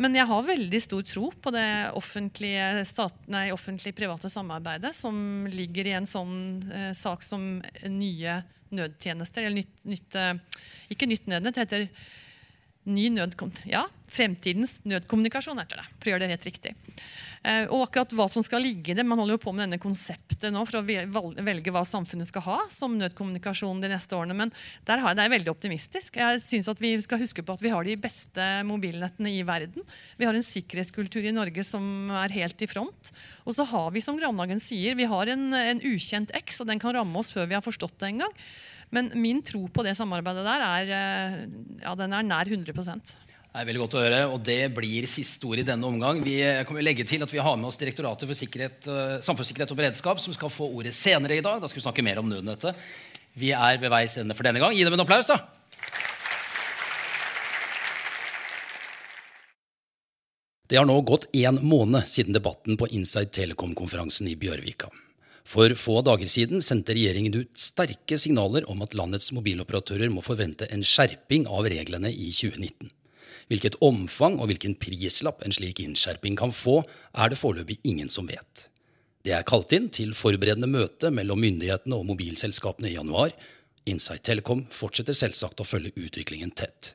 [0.00, 2.84] Men jeg har veldig stor tro på det offentlige,
[3.52, 6.36] offentlig private samarbeidet som ligger i en sånn
[6.72, 8.38] eh, sak som nye
[8.76, 9.44] nødtjenester.
[9.44, 10.16] Eller nytt, nytt,
[10.92, 11.88] ikke nytt nødnett, det heter
[12.88, 15.88] ny nødkom ja, fremtidens nødkommunikasjon, heter det.
[15.98, 16.72] For å gjøre det helt riktig.
[17.40, 19.80] Eh, og akkurat hva som skal ligge i det, Man holder jo på med denne
[19.80, 24.36] konseptet nå for å velge hva samfunnet skal ha som nødkommunikasjon de neste årene.
[24.36, 24.52] Men
[24.88, 26.16] der er jeg veldig optimistisk.
[26.20, 29.84] Jeg synes at Vi skal huske på at vi har de beste mobilnettene i verden.
[30.16, 33.12] Vi har en sikkerhetskultur i Norge som er helt i front.
[33.44, 36.80] Og så har vi, som Grandhagen sier, vi har en, en ukjent X, og den
[36.80, 38.34] kan ramme oss før vi har forstått det engang.
[38.94, 41.42] Men min tro på det samarbeidet der er, eh,
[41.84, 42.74] ja, den er nær 100
[43.50, 46.20] det er veldig godt å høre, og Det blir siste ord i denne omgang.
[46.22, 46.38] Vi
[46.68, 48.34] kommer legge til at vi har med oss Direktoratet for
[48.86, 51.58] uh, samfunnssikkerhet og beredskap, som skal få ordet senere i dag.
[51.58, 52.78] Da skal vi snakke mer om nødnettet.
[53.34, 54.70] Vi er ved veis ende for denne gang.
[54.70, 55.40] Gi dem en applaus, da!
[60.70, 64.94] Det har nå gått én måned siden debatten på Inside Telecom-konferansen i Bjørvika.
[65.50, 70.68] For få dager siden sendte regjeringen ut sterke signaler om at landets mobiloperatører må forvente
[70.70, 72.92] en skjerping av reglene i 2019.
[73.50, 76.84] Hvilket omfang og hvilken prislapp en slik innskjerping kan få,
[77.18, 78.68] er det foreløpig ingen som vet.
[79.26, 83.34] Det er kalt inn til forberedende møte mellom myndighetene og mobilselskapene i januar.
[83.90, 86.94] Insight Telecom fortsetter selvsagt å følge utviklingen tett.